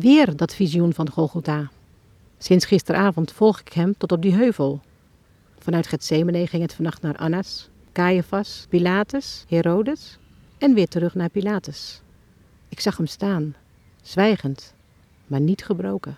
Weer 0.00 0.36
dat 0.36 0.54
visioen 0.54 0.92
van 0.92 1.10
Golgotha. 1.10 1.70
Sinds 2.38 2.64
gisteravond 2.64 3.32
volg 3.32 3.60
ik 3.60 3.72
hem 3.72 3.94
tot 3.96 4.12
op 4.12 4.22
die 4.22 4.34
heuvel. 4.34 4.80
Vanuit 5.58 5.86
Gethsemane 5.86 6.46
ging 6.46 6.62
het 6.62 6.74
vannacht 6.74 7.02
naar 7.02 7.16
Annas, 7.16 7.68
Caiaphas, 7.92 8.66
Pilatus, 8.68 9.44
Herodes 9.48 10.18
en 10.58 10.74
weer 10.74 10.88
terug 10.88 11.14
naar 11.14 11.28
Pilatus. 11.28 12.02
Ik 12.68 12.80
zag 12.80 12.96
hem 12.96 13.06
staan, 13.06 13.54
zwijgend, 14.02 14.74
maar 15.26 15.40
niet 15.40 15.64
gebroken. 15.64 16.16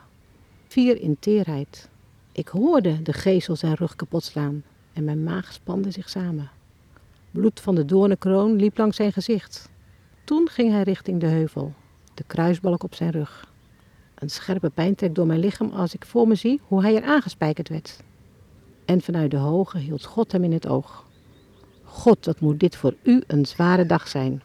Vier 0.66 1.00
in 1.00 1.16
teerheid. 1.20 1.88
Ik 2.32 2.48
hoorde 2.48 3.02
de 3.02 3.12
gezel 3.12 3.56
zijn 3.56 3.74
rug 3.74 3.96
kapot 3.96 4.24
slaan 4.24 4.62
en 4.92 5.04
mijn 5.04 5.22
maag 5.22 5.52
spande 5.52 5.90
zich 5.90 6.08
samen. 6.08 6.50
Bloed 7.30 7.60
van 7.60 7.74
de 7.74 7.84
doornenkroon 7.84 8.56
liep 8.56 8.78
langs 8.78 8.96
zijn 8.96 9.12
gezicht. 9.12 9.68
Toen 10.24 10.48
ging 10.48 10.70
hij 10.70 10.82
richting 10.82 11.20
de 11.20 11.26
heuvel, 11.26 11.74
de 12.14 12.24
kruisbalk 12.26 12.82
op 12.82 12.94
zijn 12.94 13.10
rug. 13.10 13.49
Een 14.20 14.30
scherpe 14.30 14.70
pijn 14.70 14.94
trekt 14.94 15.14
door 15.14 15.26
mijn 15.26 15.40
lichaam 15.40 15.70
als 15.70 15.94
ik 15.94 16.04
voor 16.04 16.28
me 16.28 16.34
zie 16.34 16.60
hoe 16.66 16.82
hij 16.82 16.96
er 16.96 17.02
aangespijkerd 17.02 17.68
werd. 17.68 17.96
En 18.84 19.00
vanuit 19.00 19.30
de 19.30 19.36
hoge 19.36 19.78
hield 19.78 20.04
God 20.04 20.32
hem 20.32 20.44
in 20.44 20.52
het 20.52 20.66
oog. 20.66 21.04
God, 21.82 22.24
wat 22.24 22.40
moet 22.40 22.60
dit 22.60 22.76
voor 22.76 22.94
u 23.02 23.22
een 23.26 23.46
zware 23.46 23.86
dag 23.86 24.08
zijn. 24.08 24.42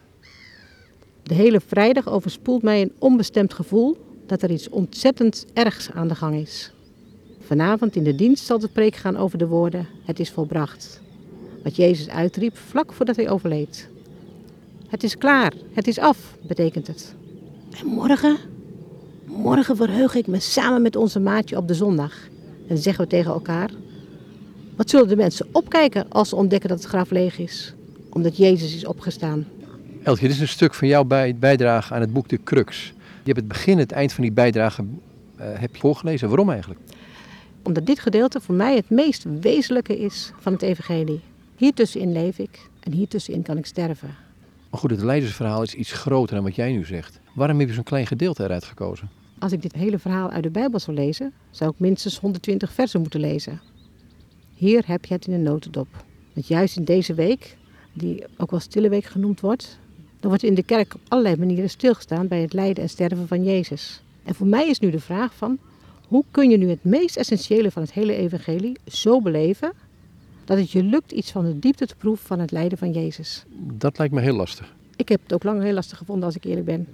De 1.22 1.34
hele 1.34 1.60
vrijdag 1.60 2.08
overspoelt 2.08 2.62
mij 2.62 2.82
een 2.82 2.92
onbestemd 2.98 3.54
gevoel 3.54 3.96
dat 4.26 4.42
er 4.42 4.50
iets 4.50 4.68
ontzettend 4.68 5.46
ergs 5.52 5.90
aan 5.90 6.08
de 6.08 6.14
gang 6.14 6.34
is. 6.34 6.72
Vanavond 7.40 7.96
in 7.96 8.04
de 8.04 8.14
dienst 8.14 8.44
zal 8.44 8.58
de 8.58 8.68
preek 8.68 8.96
gaan 8.96 9.16
over 9.16 9.38
de 9.38 9.46
woorden: 9.46 9.88
Het 10.04 10.20
is 10.20 10.30
volbracht. 10.30 11.00
Wat 11.62 11.76
Jezus 11.76 12.08
uitriep 12.08 12.56
vlak 12.56 12.92
voordat 12.92 13.16
hij 13.16 13.30
overleed. 13.30 13.88
Het 14.88 15.02
is 15.02 15.18
klaar, 15.18 15.52
het 15.72 15.86
is 15.86 15.98
af, 15.98 16.36
betekent 16.46 16.86
het. 16.86 17.14
En 17.80 17.86
morgen? 17.86 18.55
Morgen 19.26 19.76
verheug 19.76 20.14
ik 20.14 20.26
me 20.26 20.40
samen 20.40 20.82
met 20.82 20.96
onze 20.96 21.20
maatje 21.20 21.56
op 21.56 21.68
de 21.68 21.74
zondag. 21.74 22.14
En 22.68 22.78
zeggen 22.78 23.04
we 23.04 23.10
tegen 23.10 23.32
elkaar: 23.32 23.70
Wat 24.76 24.90
zullen 24.90 25.08
de 25.08 25.16
mensen 25.16 25.46
opkijken 25.52 26.06
als 26.08 26.28
ze 26.28 26.36
ontdekken 26.36 26.68
dat 26.68 26.78
het 26.78 26.88
graf 26.88 27.10
leeg 27.10 27.38
is? 27.38 27.74
Omdat 28.10 28.36
Jezus 28.36 28.74
is 28.74 28.86
opgestaan. 28.86 29.46
Eltje, 30.02 30.26
dit 30.26 30.36
is 30.36 30.40
een 30.40 30.48
stuk 30.48 30.74
van 30.74 30.88
jouw 30.88 31.04
bijdrage 31.36 31.94
aan 31.94 32.00
het 32.00 32.12
boek 32.12 32.28
De 32.28 32.42
Crux. 32.44 32.86
Je 32.96 33.32
hebt 33.32 33.36
het 33.36 33.48
begin 33.48 33.72
en 33.72 33.78
het 33.78 33.92
eind 33.92 34.12
van 34.12 34.22
die 34.22 34.32
bijdrage 34.32 34.82
uh, 34.82 34.88
heb 35.38 35.74
je 35.74 35.80
voorgelezen. 35.80 36.28
Waarom 36.28 36.50
eigenlijk? 36.50 36.80
Omdat 37.62 37.86
dit 37.86 37.98
gedeelte 37.98 38.40
voor 38.40 38.54
mij 38.54 38.76
het 38.76 38.90
meest 38.90 39.24
wezenlijke 39.40 39.98
is 39.98 40.32
van 40.38 40.52
het 40.52 40.62
evangelie. 40.62 41.20
Hier 41.56 41.72
tussenin 41.74 42.12
leef 42.12 42.38
ik 42.38 42.68
en 42.80 42.92
hier 42.92 43.08
tussenin 43.08 43.42
kan 43.42 43.58
ik 43.58 43.66
sterven. 43.66 44.14
Maar 44.70 44.80
goed, 44.80 44.90
het 44.90 45.02
leidersverhaal 45.02 45.62
is 45.62 45.74
iets 45.74 45.92
groter 45.92 46.34
dan 46.34 46.44
wat 46.44 46.54
jij 46.54 46.72
nu 46.72 46.84
zegt. 46.84 47.20
Waarom 47.34 47.58
heb 47.58 47.68
je 47.68 47.74
zo'n 47.74 47.84
klein 47.84 48.06
gedeelte 48.06 48.44
eruit 48.44 48.64
gekozen? 48.64 49.08
Als 49.38 49.52
ik 49.52 49.62
dit 49.62 49.72
hele 49.72 49.98
verhaal 49.98 50.30
uit 50.30 50.42
de 50.42 50.50
Bijbel 50.50 50.78
zou 50.78 50.96
lezen, 50.96 51.32
zou 51.50 51.70
ik 51.70 51.78
minstens 51.78 52.18
120 52.18 52.72
versen 52.72 53.00
moeten 53.00 53.20
lezen. 53.20 53.60
Hier 54.54 54.82
heb 54.86 55.04
je 55.04 55.14
het 55.14 55.26
in 55.26 55.32
een 55.32 55.42
notendop. 55.42 55.88
Want 56.32 56.46
juist 56.46 56.76
in 56.76 56.84
deze 56.84 57.14
week, 57.14 57.56
die 57.92 58.24
ook 58.36 58.50
wel 58.50 58.60
stille 58.60 58.88
week 58.88 59.04
genoemd 59.04 59.40
wordt, 59.40 59.78
dan 60.20 60.28
wordt 60.30 60.42
in 60.42 60.54
de 60.54 60.62
kerk 60.62 60.94
op 60.94 61.00
allerlei 61.08 61.36
manieren 61.36 61.70
stilgestaan 61.70 62.28
bij 62.28 62.40
het 62.40 62.52
lijden 62.52 62.82
en 62.82 62.88
sterven 62.88 63.28
van 63.28 63.44
Jezus. 63.44 64.02
En 64.24 64.34
voor 64.34 64.46
mij 64.46 64.68
is 64.68 64.78
nu 64.78 64.90
de 64.90 65.00
vraag 65.00 65.34
van, 65.34 65.58
hoe 66.08 66.24
kun 66.30 66.50
je 66.50 66.56
nu 66.56 66.68
het 66.68 66.84
meest 66.84 67.16
essentiële 67.16 67.70
van 67.70 67.82
het 67.82 67.92
hele 67.92 68.14
evangelie 68.14 68.76
zo 68.86 69.20
beleven 69.20 69.72
dat 70.44 70.58
het 70.58 70.70
je 70.70 70.82
lukt 70.82 71.12
iets 71.12 71.30
van 71.30 71.44
de 71.44 71.58
diepte 71.58 71.86
te 71.86 71.96
proeven 71.96 72.26
van 72.26 72.38
het 72.38 72.50
lijden 72.50 72.78
van 72.78 72.92
Jezus? 72.92 73.44
Dat 73.56 73.98
lijkt 73.98 74.14
me 74.14 74.20
heel 74.20 74.36
lastig. 74.36 74.74
Ik 74.96 75.08
heb 75.08 75.22
het 75.22 75.32
ook 75.32 75.42
lang 75.42 75.62
heel 75.62 75.72
lastig 75.72 75.98
gevonden 75.98 76.24
als 76.24 76.36
ik 76.36 76.44
eerlijk 76.44 76.66
ben. 76.66 76.86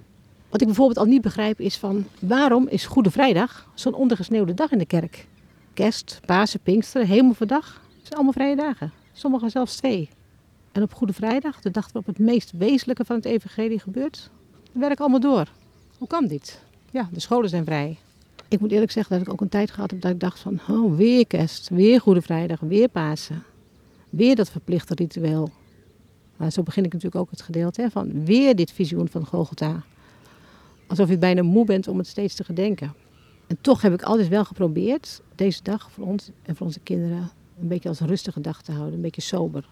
Wat 0.52 0.60
ik 0.60 0.66
bijvoorbeeld 0.66 0.98
al 0.98 1.04
niet 1.04 1.22
begrijp 1.22 1.60
is 1.60 1.76
van 1.76 2.06
waarom 2.20 2.68
is 2.68 2.86
Goede 2.86 3.10
Vrijdag 3.10 3.68
zo'n 3.74 3.94
ondergesneeuwde 3.94 4.54
dag 4.54 4.70
in 4.70 4.78
de 4.78 4.86
kerk? 4.86 5.26
Kerst, 5.74 6.20
Pasen, 6.26 6.60
Pinksteren, 6.60 7.06
Hemelverdag, 7.06 7.66
het 7.66 8.00
zijn 8.02 8.14
allemaal 8.14 8.32
vrije 8.32 8.56
dagen. 8.56 8.92
Sommigen 9.12 9.50
zelfs 9.50 9.76
twee. 9.76 10.08
En 10.72 10.82
op 10.82 10.94
Goede 10.94 11.12
Vrijdag, 11.12 11.60
de 11.60 11.70
dag 11.70 11.92
waarop 11.92 12.06
het 12.06 12.18
meest 12.18 12.52
wezenlijke 12.58 13.04
van 13.04 13.16
het 13.16 13.24
evangelie 13.24 13.78
gebeurt, 13.78 14.30
werken 14.72 14.98
allemaal 14.98 15.20
door. 15.20 15.48
Hoe 15.98 16.08
kan 16.08 16.26
dit? 16.26 16.62
Ja, 16.90 17.08
de 17.12 17.20
scholen 17.20 17.48
zijn 17.48 17.64
vrij. 17.64 17.98
Ik 18.48 18.60
moet 18.60 18.72
eerlijk 18.72 18.92
zeggen 18.92 19.18
dat 19.18 19.26
ik 19.26 19.32
ook 19.32 19.40
een 19.40 19.48
tijd 19.48 19.70
gehad 19.70 19.90
heb 19.90 20.00
dat 20.00 20.10
ik 20.10 20.20
dacht 20.20 20.38
van, 20.38 20.60
oh, 20.68 20.96
weer 20.96 21.26
kerst, 21.26 21.68
weer 21.68 22.00
Goede 22.00 22.22
Vrijdag, 22.22 22.60
weer 22.60 22.88
Pasen. 22.88 23.42
Weer 24.10 24.36
dat 24.36 24.50
verplichte 24.50 24.94
ritueel. 24.94 25.50
Maar 26.36 26.50
zo 26.50 26.62
begin 26.62 26.84
ik 26.84 26.92
natuurlijk 26.92 27.22
ook 27.22 27.30
het 27.30 27.42
gedeelte 27.42 27.88
van 27.90 28.24
weer 28.24 28.56
dit 28.56 28.72
visioen 28.72 29.08
van 29.08 29.26
Golgotha. 29.26 29.82
Alsof 30.92 31.08
je 31.08 31.18
bijna 31.18 31.42
moe 31.42 31.64
bent 31.64 31.88
om 31.88 31.98
het 31.98 32.06
steeds 32.06 32.34
te 32.34 32.44
gedenken. 32.44 32.94
En 33.46 33.58
toch 33.60 33.82
heb 33.82 33.92
ik 33.92 34.02
altijd 34.02 34.28
wel 34.28 34.44
geprobeerd 34.44 35.22
deze 35.34 35.62
dag 35.62 35.90
voor 35.90 36.06
ons 36.06 36.30
en 36.42 36.56
voor 36.56 36.66
onze 36.66 36.80
kinderen 36.80 37.30
een 37.60 37.68
beetje 37.68 37.88
als 37.88 38.00
een 38.00 38.06
rustige 38.06 38.40
dag 38.40 38.62
te 38.62 38.72
houden, 38.72 38.94
een 38.94 39.00
beetje 39.00 39.20
sober. 39.20 39.68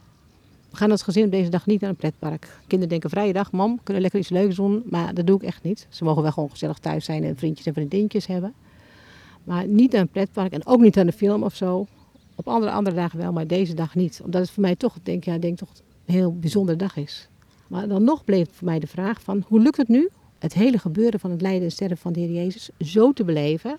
We 0.70 0.76
gaan 0.76 0.90
als 0.90 1.02
gezin 1.02 1.24
op 1.24 1.30
deze 1.30 1.50
dag 1.50 1.66
niet 1.66 1.80
naar 1.80 1.90
een 1.90 1.96
pretpark. 1.96 2.60
Kinderen 2.60 2.88
denken 2.88 3.10
vrije 3.10 3.32
dag, 3.32 3.52
mam, 3.52 3.80
kunnen 3.82 4.02
lekker 4.02 4.20
iets 4.20 4.28
leuks 4.28 4.56
doen. 4.56 4.82
Maar 4.84 5.14
dat 5.14 5.26
doe 5.26 5.36
ik 5.36 5.42
echt 5.42 5.62
niet. 5.62 5.86
Ze 5.88 6.04
mogen 6.04 6.22
wel 6.22 6.32
gewoon 6.32 6.50
gezellig 6.50 6.78
thuis 6.78 7.04
zijn 7.04 7.24
en 7.24 7.36
vriendjes 7.36 7.66
en 7.66 7.74
vriendinnetjes 7.74 8.26
hebben. 8.26 8.54
Maar 9.44 9.66
niet 9.66 9.92
naar 9.92 10.00
een 10.00 10.08
pretpark 10.08 10.52
en 10.52 10.66
ook 10.66 10.80
niet 10.80 10.98
aan 10.98 11.06
de 11.06 11.12
film 11.12 11.42
of 11.42 11.54
zo. 11.54 11.86
Op 12.34 12.48
andere, 12.48 12.72
andere 12.72 12.96
dagen 12.96 13.18
wel, 13.18 13.32
maar 13.32 13.46
deze 13.46 13.74
dag 13.74 13.94
niet. 13.94 14.20
Omdat 14.24 14.40
het 14.40 14.50
voor 14.50 14.62
mij 14.62 14.76
toch, 14.76 14.96
denk, 15.02 15.24
ja, 15.24 15.38
denk 15.38 15.58
toch 15.58 15.70
een 16.06 16.14
heel 16.14 16.38
bijzondere 16.38 16.78
dag 16.78 16.96
is. 16.96 17.28
Maar 17.66 17.88
dan 17.88 18.04
nog 18.04 18.24
bleef 18.24 18.48
voor 18.52 18.66
mij 18.66 18.78
de 18.78 18.86
vraag 18.86 19.22
van, 19.22 19.44
hoe 19.46 19.60
lukt 19.60 19.76
het 19.76 19.88
nu 19.88 20.10
het 20.40 20.54
hele 20.54 20.78
gebeuren 20.78 21.20
van 21.20 21.30
het 21.30 21.40
lijden 21.40 21.62
en 21.62 21.70
sterven 21.70 21.96
van 21.96 22.12
de 22.12 22.20
Heer 22.20 22.30
Jezus 22.30 22.70
zo 22.78 23.12
te 23.12 23.24
beleven 23.24 23.78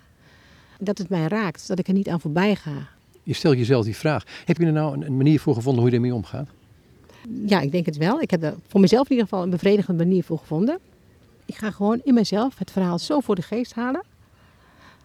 dat 0.78 0.98
het 0.98 1.08
mij 1.08 1.26
raakt, 1.26 1.68
dat 1.68 1.78
ik 1.78 1.88
er 1.88 1.94
niet 1.94 2.08
aan 2.08 2.20
voorbij 2.20 2.56
ga. 2.56 2.88
Je 3.22 3.32
stelt 3.32 3.56
jezelf 3.56 3.84
die 3.84 3.96
vraag. 3.96 4.24
Heb 4.44 4.56
je 4.56 4.66
er 4.66 4.72
nou 4.72 5.04
een 5.04 5.16
manier 5.16 5.40
voor 5.40 5.54
gevonden 5.54 5.82
hoe 5.82 5.90
je 5.90 5.96
ermee 5.96 6.14
omgaat? 6.14 6.48
Ja, 7.46 7.60
ik 7.60 7.72
denk 7.72 7.86
het 7.86 7.96
wel. 7.96 8.20
Ik 8.20 8.30
heb 8.30 8.42
er 8.42 8.54
voor 8.68 8.80
mezelf 8.80 9.04
in 9.04 9.10
ieder 9.10 9.28
geval 9.28 9.42
een 9.42 9.50
bevredigende 9.50 10.04
manier 10.04 10.24
voor 10.24 10.38
gevonden. 10.38 10.78
Ik 11.46 11.54
ga 11.54 11.70
gewoon 11.70 12.00
in 12.04 12.14
mezelf 12.14 12.58
het 12.58 12.70
verhaal 12.70 12.98
zo 12.98 13.20
voor 13.20 13.34
de 13.34 13.42
geest 13.42 13.74
halen 13.74 14.02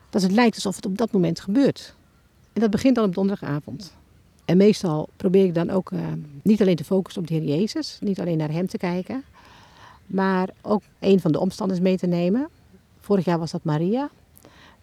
dat 0.10 0.22
het 0.22 0.32
lijkt 0.32 0.56
alsof 0.56 0.76
het 0.76 0.86
op 0.86 0.98
dat 0.98 1.12
moment 1.12 1.40
gebeurt. 1.40 1.96
En 2.54 2.62
dat 2.62 2.70
begint 2.70 2.96
dan 2.96 3.06
op 3.06 3.16
donderdagavond. 3.16 3.94
En 4.46 4.58
meestal 4.58 5.10
probeer 5.16 5.46
ik 5.46 5.54
dan 5.54 5.70
ook 5.70 5.92
uh, 5.92 6.00
niet 6.42 6.62
alleen 6.62 6.76
te 6.76 6.84
focussen 6.84 7.22
op 7.22 7.28
de 7.28 7.34
Heer 7.34 7.58
Jezus, 7.58 7.98
niet 8.02 8.20
alleen 8.20 8.38
naar 8.38 8.52
Hem 8.52 8.68
te 8.68 8.78
kijken, 8.78 9.24
maar 10.08 10.50
ook 10.62 10.82
een 11.00 11.20
van 11.20 11.32
de 11.32 11.40
omstanders 11.40 11.80
mee 11.80 11.98
te 11.98 12.08
nemen. 12.08 12.50
Vorig 13.00 13.26
jaar 13.26 13.40
was 13.40 13.52
dat 13.52 13.64
Maria. 13.64 14.10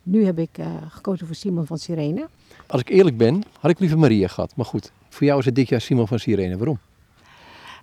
Nu 0.03 0.25
heb 0.25 0.39
ik 0.39 0.59
uh, 0.59 0.67
gekozen 0.89 1.27
voor 1.27 1.37
Simon 1.37 1.67
van 1.67 1.79
Sirene. 1.79 2.29
Als 2.67 2.81
ik 2.81 2.89
eerlijk 2.89 3.17
ben, 3.17 3.43
had 3.61 3.71
ik 3.71 3.79
liever 3.79 3.99
Maria 3.99 4.29
gehad. 4.29 4.57
Maar 4.57 4.67
goed, 4.67 4.93
voor 5.09 5.27
jou 5.27 5.39
is 5.39 5.45
het 5.45 5.55
dit 5.55 5.69
jaar 5.69 5.81
Simon 5.81 6.07
van 6.07 6.19
Sirene. 6.19 6.57
Waarom? 6.57 6.79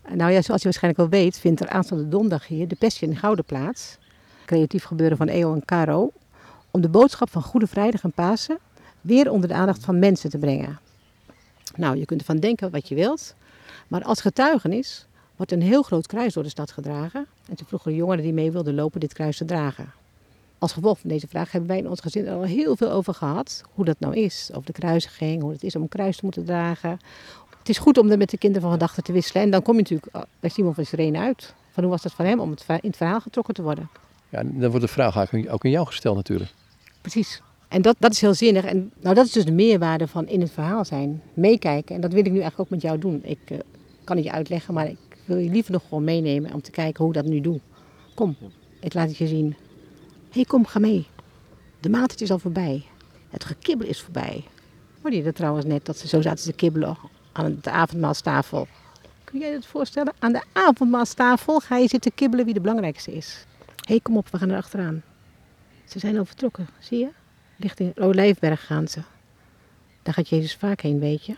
Nou 0.10 0.32
ja, 0.32 0.42
zoals 0.42 0.62
je 0.62 0.68
waarschijnlijk 0.68 0.98
wel 0.98 1.22
weet, 1.22 1.40
vindt 1.40 1.60
er 1.60 1.70
aanstaande 1.70 2.10
donderdag 2.10 2.48
hier 2.48 2.68
de 2.68 2.76
Passion 2.76 3.10
in 3.10 3.18
Gouden 3.18 3.46
plaats. 3.46 3.98
Creatief 4.46 4.84
gebeuren 4.84 5.18
van 5.18 5.28
Eo 5.28 5.54
en 5.54 5.66
Caro. 5.66 6.12
Om 6.72 6.82
de 6.82 6.90
boodschap 6.90 7.30
van 7.30 7.42
Goede 7.42 7.68
Vrijdag 7.68 8.04
en 8.04 8.12
Pasen 8.12 8.58
weer 9.02 9.32
onder 9.32 9.50
de 9.50 9.56
aandacht 9.56 9.86
van 9.86 10.00
mensen 10.00 10.30
te 10.30 10.38
brengen. 10.38 10.80
Nou, 11.76 11.98
je 11.98 12.06
kunt 12.06 12.20
ervan 12.20 12.38
denken 12.38 12.72
wat 12.72 12.88
je 12.88 12.96
wilt. 12.96 13.36
Maar 13.88 14.04
als 14.04 14.22
getuigenis 14.22 15.06
wordt 15.42 15.56
een 15.62 15.70
heel 15.70 15.82
groot 15.82 16.08
kruis 16.08 16.34
door 16.34 16.44
de 16.44 16.50
stad 16.50 16.72
gedragen. 16.72 17.28
En 17.50 17.56
toen 17.56 17.68
vroegen 17.68 17.92
de 17.92 17.98
jongeren 17.98 18.24
die 18.24 18.34
mee 18.34 18.52
wilden 18.52 18.76
lopen 18.76 19.00
dit 19.00 19.14
kruis 19.14 19.38
te 19.38 19.46
dragen. 19.46 19.92
Als 20.58 20.72
gevolg 20.72 21.00
van 21.00 21.10
deze 21.10 21.28
vraag 21.28 21.52
hebben 21.52 21.70
wij 21.70 21.80
in 21.80 21.90
ons 21.90 22.00
gezin 22.00 22.28
er 22.28 22.34
al 22.34 22.42
heel 22.42 22.76
veel 22.76 22.92
over 22.92 23.14
gehad. 23.14 23.62
Hoe 23.74 23.86
dat 23.86 24.00
nou 24.00 24.16
is, 24.16 24.50
over 24.54 24.66
de 24.66 24.72
kruisiging, 24.72 25.42
hoe 25.42 25.52
het 25.52 25.64
is 25.64 25.76
om 25.76 25.82
een 25.82 25.90
kruis 25.90 26.18
te 26.18 26.24
moeten 26.24 26.46
dragen. 26.46 27.00
Het 27.60 27.70
is 27.70 27.78
goed 27.78 27.98
om 27.98 28.10
er 28.10 28.18
met 28.18 28.30
de 28.30 28.38
kinderen 28.38 28.62
van 28.62 28.72
gedachten 28.72 29.04
te 29.04 29.12
wisselen. 29.12 29.44
En 29.44 29.52
dan 29.52 29.62
kom 29.62 29.76
je 29.76 29.82
natuurlijk 29.82 30.16
eh, 30.16 30.22
bij 30.40 30.50
Simon 30.50 30.74
van 30.74 30.86
Sirene 30.86 31.18
uit. 31.18 31.54
Van 31.72 31.84
hoe 31.84 31.92
was 31.92 32.02
dat 32.02 32.12
van 32.12 32.26
hem 32.26 32.40
om 32.40 32.50
het 32.50 32.64
in 32.68 32.78
het 32.82 32.98
verhaal 32.98 33.22
getrokken 33.22 33.54
te 33.54 33.62
worden. 33.62 33.90
Ja, 34.30 34.44
dan 34.44 34.70
wordt 34.70 34.86
de 34.86 34.92
vraag 34.92 35.34
ook 35.50 35.66
aan 35.66 35.72
jou 35.72 35.86
gesteld 35.86 36.16
natuurlijk. 36.16 36.54
Precies. 37.02 37.42
En 37.68 37.82
dat, 37.82 37.96
dat 38.00 38.12
is 38.12 38.22
heel 38.22 38.34
zinnig. 38.34 38.66
En 38.66 38.92
nou, 39.00 39.16
dat 39.16 39.26
is 39.26 39.32
dus 39.32 39.46
de 39.46 39.52
meerwaarde 39.52 40.08
van 40.08 40.28
in 40.28 40.42
het 40.42 40.52
verhaal 40.52 40.86
zijn. 40.86 41.22
Meekijken. 41.34 41.96
En 41.96 42.02
dat 42.02 42.12
wil 42.14 42.26
ik 42.26 42.32
nu 42.32 42.40
eigenlijk 42.40 42.60
ook 42.60 42.70
met 42.70 42.82
jou 42.82 43.00
doen. 43.00 43.22
Ik 43.24 43.40
uh, 43.52 43.58
kan 44.04 44.16
het 44.16 44.26
je 44.26 44.32
uitleggen, 44.32 44.74
maar 44.74 44.88
ik 44.88 44.98
wil 45.34 45.44
je 45.44 45.50
liever 45.50 45.72
nog 45.72 45.84
gewoon 45.84 46.04
meenemen 46.04 46.54
om 46.54 46.62
te 46.62 46.72
kijken 46.72 47.04
hoe 47.04 47.14
ik 47.14 47.22
dat 47.22 47.32
nu 47.32 47.42
doe. 47.42 47.60
Kom, 48.14 48.38
ik 48.80 48.94
laat 48.94 49.08
het 49.08 49.18
je 49.18 49.28
zien. 49.28 49.56
Hé, 50.24 50.30
hey, 50.32 50.46
kom, 50.46 50.66
ga 50.66 50.80
mee. 50.80 51.08
De 51.80 51.90
maaltijd 51.90 52.22
is 52.22 52.32
al 52.32 52.40
voorbij. 52.40 52.86
Het 53.30 53.46
gekibbel 53.46 53.88
is 53.88 54.02
voorbij. 54.02 54.44
Hoorde 55.02 55.18
je 55.18 55.24
dat 55.24 55.36
trouwens 55.36 55.66
net, 55.66 55.86
dat 55.86 55.98
ze 55.98 56.08
zo 56.08 56.22
zaten 56.22 56.46
te 56.46 56.54
kibbelen 56.54 56.98
aan 57.32 57.58
de 57.62 57.70
avondmaalstafel? 57.70 58.68
Kun 59.24 59.40
jij 59.40 59.50
je 59.50 59.56
dat 59.56 59.66
voorstellen? 59.66 60.14
Aan 60.20 60.32
de 60.32 60.44
avondmaalstafel 60.54 61.60
ga 61.60 61.78
je 61.78 61.88
zitten 61.88 62.14
kibbelen 62.14 62.46
wie 62.46 62.54
de 62.54 62.62
belangrijkste 62.62 63.14
is. 63.14 63.46
Hé, 63.76 63.94
hey, 63.94 64.00
kom 64.00 64.18
op, 64.18 64.30
we 64.30 64.38
gaan 64.38 64.50
er 64.50 64.58
achteraan. 64.58 65.04
Ze 65.86 66.00
zijn 66.00 66.18
al 66.18 66.26
vertrokken, 66.26 66.68
zie 66.80 67.00
je? 67.00 67.10
Richting 67.58 68.00
Olijfberg 68.00 68.66
gaan 68.66 68.88
ze. 68.88 69.02
Daar 70.04 70.14
gaat 70.14 70.30
Jezus 70.30 70.56
vaak 70.56 70.82
heen, 70.82 71.00
weet 71.00 71.26
je. 71.26 71.36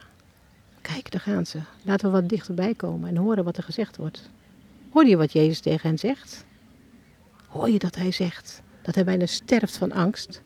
Kijk, 0.83 1.11
daar 1.11 1.21
gaan 1.21 1.45
ze. 1.45 1.59
Laten 1.81 2.05
we 2.11 2.21
wat 2.21 2.29
dichterbij 2.29 2.73
komen 2.73 3.09
en 3.09 3.17
horen 3.17 3.43
wat 3.43 3.57
er 3.57 3.63
gezegd 3.63 3.97
wordt. 3.97 4.29
Hoor 4.89 5.05
je 5.05 5.17
wat 5.17 5.31
Jezus 5.31 5.59
tegen 5.59 5.89
hen 5.89 5.99
zegt? 5.99 6.45
Hoor 7.47 7.69
je 7.69 7.79
dat 7.79 7.95
hij 7.95 8.11
zegt? 8.11 8.61
dat 8.83 8.95
hij 8.95 9.03
bijna 9.03 9.25
sterft 9.25 9.77
van 9.77 9.91
angst 9.91 10.41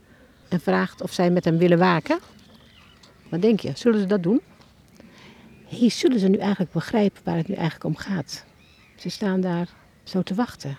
en 0.48 0.60
vraagt 0.60 1.02
of 1.02 1.14
zij 1.14 1.32
met 1.32 1.46
hem 1.46 1.58
willen 1.58 1.78
waken? 1.78 2.20
Wat 3.30 3.42
denk 3.42 3.60
je, 3.60 3.72
zullen 3.76 4.00
ze 4.00 4.06
dat 4.06 4.24
doen? 4.24 4.42
Hey, 5.66 5.90
zullen 5.90 6.20
ze 6.20 6.28
nu 6.28 6.38
eigenlijk 6.38 6.72
begrijpen 6.72 7.22
waar 7.24 7.38
het 7.38 7.48
nu 7.48 7.56
eigenlijk 7.56 7.84
om 7.84 7.96
gaat? 7.96 8.46
Ze 8.96 9.10
staan 9.10 9.42
daar 9.42 9.70
zo 10.04 10.22
te 10.22 10.36
wachten. 10.36 10.78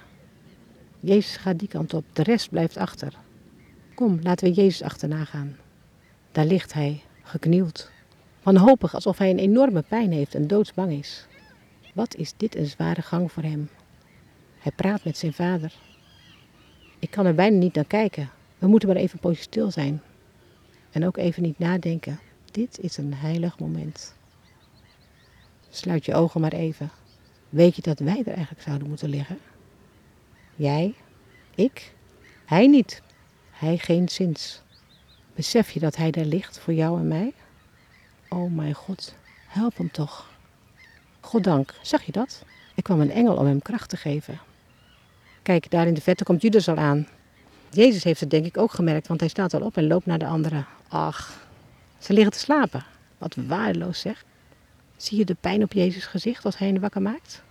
Jezus 1.01 1.37
gaat 1.37 1.59
die 1.59 1.69
kant 1.69 1.95
op, 1.95 2.05
de 2.13 2.23
rest 2.23 2.51
blijft 2.51 2.77
achter. 2.77 3.13
Kom, 3.95 4.19
laten 4.23 4.49
we 4.49 4.55
Jezus 4.55 4.83
achterna 4.83 5.25
gaan. 5.25 5.57
Daar 6.33 6.45
ligt 6.45 6.73
hij, 6.73 7.03
geknield. 7.23 7.91
Wanhopig 8.49 8.95
alsof 8.95 9.19
hij 9.19 9.31
een 9.31 9.39
enorme 9.39 9.83
pijn 9.83 10.13
heeft 10.13 10.35
en 10.35 10.47
doodsbang 10.47 10.93
is. 10.93 11.27
Wat 11.95 12.15
is 12.15 12.33
dit 12.37 12.57
een 12.57 12.67
zware 12.67 13.03
gang 13.03 13.33
voor 13.33 13.43
hem? 13.43 13.69
Hij 14.59 14.73
praat 14.73 15.05
met 15.05 15.17
zijn 15.17 15.33
vader. 15.33 15.73
Ik 16.99 17.11
kan 17.11 17.27
er 17.27 17.35
bijna 17.35 17.57
niet 17.57 17.75
naar 17.75 17.85
kijken. 17.85 18.31
We 18.59 18.67
moeten 18.67 18.89
maar 18.89 18.97
even 18.97 19.19
poosje 19.19 19.43
stil 19.43 19.71
zijn. 19.71 20.03
En 20.91 21.07
ook 21.07 21.17
even 21.17 21.43
niet 21.43 21.59
nadenken. 21.59 22.19
Dit 22.51 22.79
is 22.81 22.97
een 22.97 23.15
heilig 23.15 23.59
moment. 23.59 24.15
Sluit 25.71 26.05
je 26.05 26.15
ogen 26.15 26.41
maar 26.41 26.53
even. 26.53 26.91
Weet 27.49 27.77
je 27.77 27.83
dat 27.83 27.99
wij 27.99 28.19
er 28.19 28.33
eigenlijk 28.33 28.63
zouden 28.63 28.89
moeten 28.89 29.09
liggen? 29.09 29.39
Jij, 30.57 30.95
ik, 31.55 31.93
hij 32.45 32.67
niet. 32.67 33.03
Hij 33.51 33.79
geen 33.79 34.09
zins. 34.09 34.63
Besef 35.35 35.71
je 35.71 35.81
dat 35.81 35.97
hij 35.97 36.11
daar 36.11 36.25
ligt 36.25 36.59
voor 36.59 36.75
jou 36.75 36.99
en 36.99 37.09
mij? 37.09 37.33
Oh 38.29 38.55
mijn 38.55 38.75
God, 38.75 39.15
help 39.47 39.77
hem 39.77 39.91
toch. 39.91 40.31
Goddank, 41.21 41.75
zag 41.83 42.03
je 42.03 42.13
dat? 42.13 42.45
Er 42.75 42.83
kwam 42.83 43.01
een 43.01 43.11
engel 43.11 43.37
om 43.37 43.47
hem 43.47 43.63
kracht 43.63 43.89
te 43.89 43.97
geven. 43.97 44.41
Kijk, 45.43 45.71
daar 45.71 45.87
in 45.87 45.95
de 45.95 46.01
verte 46.01 46.25
komt 46.25 46.43
Judas 46.43 46.69
al 46.69 46.77
aan. 46.77 47.09
Jezus 47.71 48.05
heeft 48.05 48.21
het 48.21 48.31
denk 48.31 48.47
ik 48.47 48.59
ook 48.59 48.73
gemerkt, 48.73 49.07
want 49.07 49.21
hij 49.21 49.29
staat 49.29 49.55
al 49.55 49.61
op 49.61 49.77
en 49.77 49.87
loopt 49.87 50.07
naar 50.07 50.19
de 50.19 50.27
anderen. 50.27 50.67
Ach, 50.89 51.47
ze 51.99 52.13
liggen 52.13 52.33
te 52.33 52.39
slapen. 52.39 52.85
Wat 53.19 53.35
waardeloos 53.47 54.01
zeg. 54.01 54.25
Zie 54.97 55.19
je 55.19 55.25
de 55.25 55.37
pijn 55.41 55.63
op 55.63 55.73
Jezus 55.73 56.07
gezicht 56.07 56.45
als 56.45 56.59
hij 56.59 56.69
hen 56.69 56.81
wakker 56.81 57.03
maakt? 57.03 57.43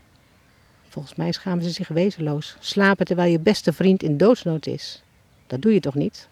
Volgens 0.87 1.15
mij 1.15 1.31
schamen 1.31 1.63
ze 1.63 1.69
zich 1.69 1.87
wezenloos. 1.87 2.55
Slapen 2.59 3.05
terwijl 3.05 3.31
je 3.31 3.39
beste 3.39 3.73
vriend 3.73 4.03
in 4.03 4.17
doodsnood 4.17 4.65
is. 4.65 5.03
Dat 5.47 5.61
doe 5.61 5.73
je 5.73 5.79
toch 5.79 5.95
niet? 5.95 6.27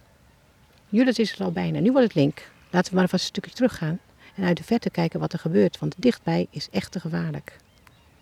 Judas 0.90 1.20
is 1.20 1.32
er 1.32 1.44
al 1.44 1.52
bijna. 1.52 1.80
Nu 1.80 1.92
wordt 1.92 2.08
het 2.08 2.16
link. 2.16 2.50
Laten 2.70 2.92
we 2.92 2.98
maar 2.98 3.10
vast 3.10 3.24
een 3.24 3.30
stukje 3.30 3.52
teruggaan 3.52 4.00
en 4.36 4.44
uit 4.44 4.58
de 4.58 4.64
verte 4.64 4.90
kijken 4.90 5.20
wat 5.20 5.34
er 5.34 5.40
gebeurt, 5.40 5.80
want 5.80 5.96
dichtbij 5.98 6.48
is 6.50 6.70
echt 6.70 6.92
te 6.92 7.00
gevaarlijk. 7.00 7.58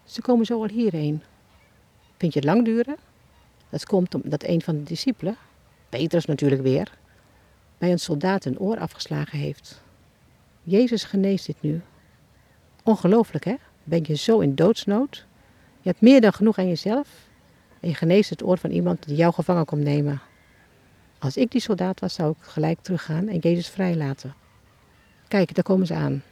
Ze 0.03 0.21
komen 0.21 0.45
zo 0.45 0.61
al 0.61 0.67
hierheen. 0.67 1.23
Vind 2.17 2.33
je 2.33 2.39
het 2.39 2.47
lang 2.47 2.65
duren? 2.65 2.95
Dat 3.69 3.85
komt 3.85 4.15
omdat 4.15 4.43
een 4.43 4.61
van 4.61 4.75
de 4.75 4.83
discipelen, 4.83 5.37
Petrus 5.89 6.25
natuurlijk 6.25 6.61
weer, 6.61 6.97
bij 7.77 7.91
een 7.91 7.99
soldaat 7.99 8.45
een 8.45 8.59
oor 8.59 8.79
afgeslagen 8.79 9.39
heeft. 9.39 9.81
Jezus 10.63 11.03
geneest 11.03 11.45
dit 11.45 11.61
nu. 11.61 11.81
Ongelooflijk 12.83 13.45
hè? 13.45 13.55
Ben 13.83 14.03
je 14.07 14.15
zo 14.15 14.39
in 14.39 14.55
doodsnood? 14.55 15.25
Je 15.81 15.89
hebt 15.89 16.01
meer 16.01 16.21
dan 16.21 16.33
genoeg 16.33 16.57
aan 16.57 16.67
jezelf 16.67 17.07
en 17.79 17.89
je 17.89 17.95
geneest 17.95 18.29
het 18.29 18.43
oor 18.43 18.57
van 18.57 18.69
iemand 18.69 19.07
die 19.07 19.15
jou 19.15 19.33
gevangen 19.33 19.65
komt 19.65 19.83
nemen. 19.83 20.21
Als 21.19 21.37
ik 21.37 21.51
die 21.51 21.61
soldaat 21.61 21.99
was, 21.99 22.13
zou 22.13 22.31
ik 22.31 22.37
gelijk 22.39 22.79
teruggaan 22.81 23.27
en 23.27 23.37
Jezus 23.37 23.69
vrijlaten. 23.69 24.33
Kijk, 25.33 25.55
daar 25.55 25.63
komen 25.63 25.87
ze 25.87 25.93
aan. 25.93 26.23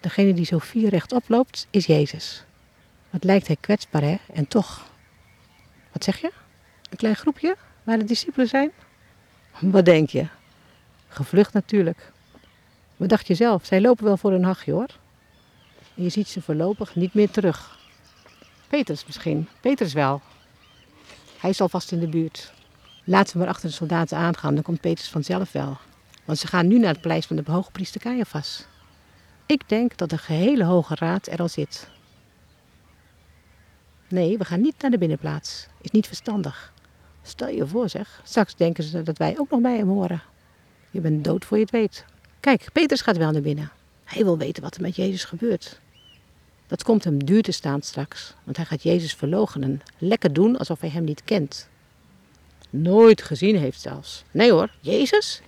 Degene 0.00 0.34
die 0.34 0.44
zo 0.44 0.58
vier 0.58 0.88
rechtop 0.88 1.28
loopt, 1.28 1.66
is 1.70 1.86
Jezus. 1.86 2.44
Wat 3.10 3.24
lijkt 3.24 3.46
hij 3.46 3.56
kwetsbaar, 3.60 4.02
hè? 4.02 4.16
En 4.32 4.48
toch. 4.48 4.90
Wat 5.92 6.04
zeg 6.04 6.20
je? 6.20 6.30
Een 6.90 6.96
klein 6.96 7.16
groepje 7.16 7.56
waar 7.82 7.98
de 7.98 8.04
discipelen 8.04 8.48
zijn? 8.48 8.70
Wat 9.60 9.84
denk 9.84 10.10
je? 10.10 10.26
Gevlucht 11.08 11.52
natuurlijk. 11.52 12.12
Wat 12.96 13.08
dacht 13.08 13.26
je 13.26 13.34
zelf? 13.34 13.64
Zij 13.66 13.80
lopen 13.80 14.04
wel 14.04 14.16
voor 14.16 14.32
een 14.32 14.44
hachje 14.44 14.72
hoor. 14.72 14.90
Je 15.94 16.08
ziet 16.08 16.28
ze 16.28 16.42
voorlopig 16.42 16.94
niet 16.94 17.14
meer 17.14 17.30
terug. 17.30 17.78
Petrus 18.68 19.06
misschien. 19.06 19.48
Petrus 19.60 19.92
wel. 19.92 20.20
Hij 21.38 21.50
is 21.50 21.60
alvast 21.60 21.92
in 21.92 22.00
de 22.00 22.08
buurt. 22.08 22.52
Laten 23.04 23.32
we 23.32 23.38
maar 23.38 23.48
achter 23.48 23.68
de 23.68 23.74
soldaten 23.74 24.18
aangaan, 24.18 24.54
dan 24.54 24.62
komt 24.62 24.80
Petrus 24.80 25.08
vanzelf 25.08 25.52
wel. 25.52 25.78
Want 26.28 26.40
ze 26.40 26.46
gaan 26.46 26.66
nu 26.66 26.78
naar 26.78 26.92
het 26.92 27.00
paleis 27.00 27.26
van 27.26 27.36
de 27.36 27.42
hoogpriester 27.50 28.00
Caiaphas. 28.00 28.66
Ik 29.46 29.68
denk 29.68 29.96
dat 29.96 30.10
de 30.10 30.18
gehele 30.18 30.64
Hoge 30.64 30.94
Raad 30.94 31.26
er 31.26 31.38
al 31.38 31.48
zit. 31.48 31.88
Nee, 34.08 34.38
we 34.38 34.44
gaan 34.44 34.60
niet 34.60 34.74
naar 34.82 34.90
de 34.90 34.98
binnenplaats. 34.98 35.66
Is 35.80 35.90
niet 35.90 36.06
verstandig. 36.06 36.72
Stel 37.22 37.48
je 37.48 37.66
voor 37.66 37.88
zeg, 37.88 38.20
straks 38.24 38.54
denken 38.54 38.84
ze 38.84 39.02
dat 39.02 39.18
wij 39.18 39.38
ook 39.38 39.50
nog 39.50 39.60
bij 39.60 39.76
hem 39.76 39.88
horen. 39.88 40.22
Je 40.90 41.00
bent 41.00 41.24
dood 41.24 41.44
voor 41.44 41.56
je 41.56 41.62
het 41.62 41.72
weet. 41.72 42.04
Kijk, 42.40 42.68
Petrus 42.72 43.00
gaat 43.00 43.16
wel 43.16 43.30
naar 43.30 43.42
binnen. 43.42 43.70
Hij 44.04 44.24
wil 44.24 44.38
weten 44.38 44.62
wat 44.62 44.74
er 44.74 44.82
met 44.82 44.96
Jezus 44.96 45.24
gebeurt. 45.24 45.80
Dat 46.66 46.82
komt 46.82 47.04
hem 47.04 47.24
duur 47.24 47.42
te 47.42 47.52
staan 47.52 47.82
straks, 47.82 48.34
want 48.44 48.56
hij 48.56 48.66
gaat 48.66 48.82
Jezus 48.82 49.14
verloochenen. 49.14 49.82
Lekker 49.98 50.32
doen 50.32 50.56
alsof 50.56 50.80
hij 50.80 50.90
hem 50.90 51.04
niet 51.04 51.24
kent. 51.24 51.68
Nooit 52.70 53.22
gezien 53.22 53.56
heeft 53.56 53.80
zelfs. 53.80 54.24
Nee 54.30 54.52
hoor, 54.52 54.70
Jezus? 54.80 55.42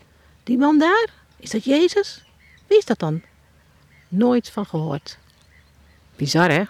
Die 0.51 0.59
man 0.59 0.79
daar? 0.79 1.09
Is 1.37 1.51
dat 1.51 1.65
Jezus? 1.65 2.23
Wie 2.67 2.79
is 2.79 2.85
dat 2.85 2.99
dan? 2.99 3.23
Nooit 4.09 4.51
van 4.51 4.67
gehoord. 4.67 5.19
Bizar 6.17 6.51
hè? 6.51 6.63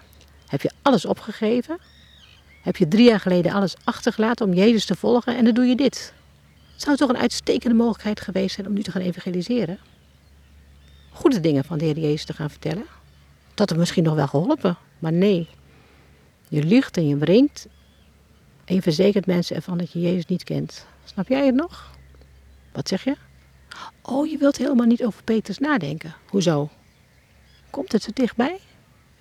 Heb 0.46 0.62
je 0.62 0.70
alles 0.82 1.04
opgegeven? 1.04 1.78
Heb 2.62 2.76
je 2.76 2.88
drie 2.88 3.08
jaar 3.08 3.20
geleden 3.20 3.52
alles 3.52 3.74
achtergelaten 3.84 4.46
om 4.46 4.52
Jezus 4.52 4.84
te 4.84 4.96
volgen 4.96 5.36
en 5.36 5.44
dan 5.44 5.54
doe 5.54 5.64
je 5.64 5.76
dit? 5.76 6.12
Zou 6.76 6.90
het 6.90 6.98
toch 6.98 7.08
een 7.08 7.22
uitstekende 7.22 7.76
mogelijkheid 7.76 8.20
geweest 8.20 8.54
zijn 8.54 8.66
om 8.66 8.72
nu 8.72 8.82
te 8.82 8.90
gaan 8.90 9.02
evangeliseren? 9.02 9.78
Goede 11.10 11.40
dingen 11.40 11.64
van 11.64 11.78
de 11.78 11.84
Heer 11.84 11.98
Jezus 11.98 12.24
te 12.24 12.32
gaan 12.32 12.50
vertellen? 12.50 12.84
Dat 13.54 13.68
had 13.68 13.78
misschien 13.78 14.04
nog 14.04 14.14
wel 14.14 14.28
geholpen, 14.28 14.76
maar 14.98 15.12
nee. 15.12 15.48
Je 16.48 16.62
liegt 16.62 16.96
en 16.96 17.08
je 17.08 17.16
brengt 17.16 17.66
en 18.64 18.74
je 18.74 18.82
verzekert 18.82 19.26
mensen 19.26 19.56
ervan 19.56 19.78
dat 19.78 19.92
je 19.92 20.00
Jezus 20.00 20.26
niet 20.26 20.44
kent. 20.44 20.86
Snap 21.04 21.28
jij 21.28 21.46
het 21.46 21.54
nog? 21.54 21.90
Wat 22.72 22.88
zeg 22.88 23.04
je? 23.04 23.16
Oh, 24.02 24.30
je 24.30 24.38
wilt 24.38 24.56
helemaal 24.56 24.86
niet 24.86 25.04
over 25.04 25.22
Petrus 25.22 25.58
nadenken. 25.58 26.14
Hoezo? 26.28 26.68
Komt 27.70 27.92
het 27.92 28.02
zo 28.02 28.10
dichtbij? 28.14 28.60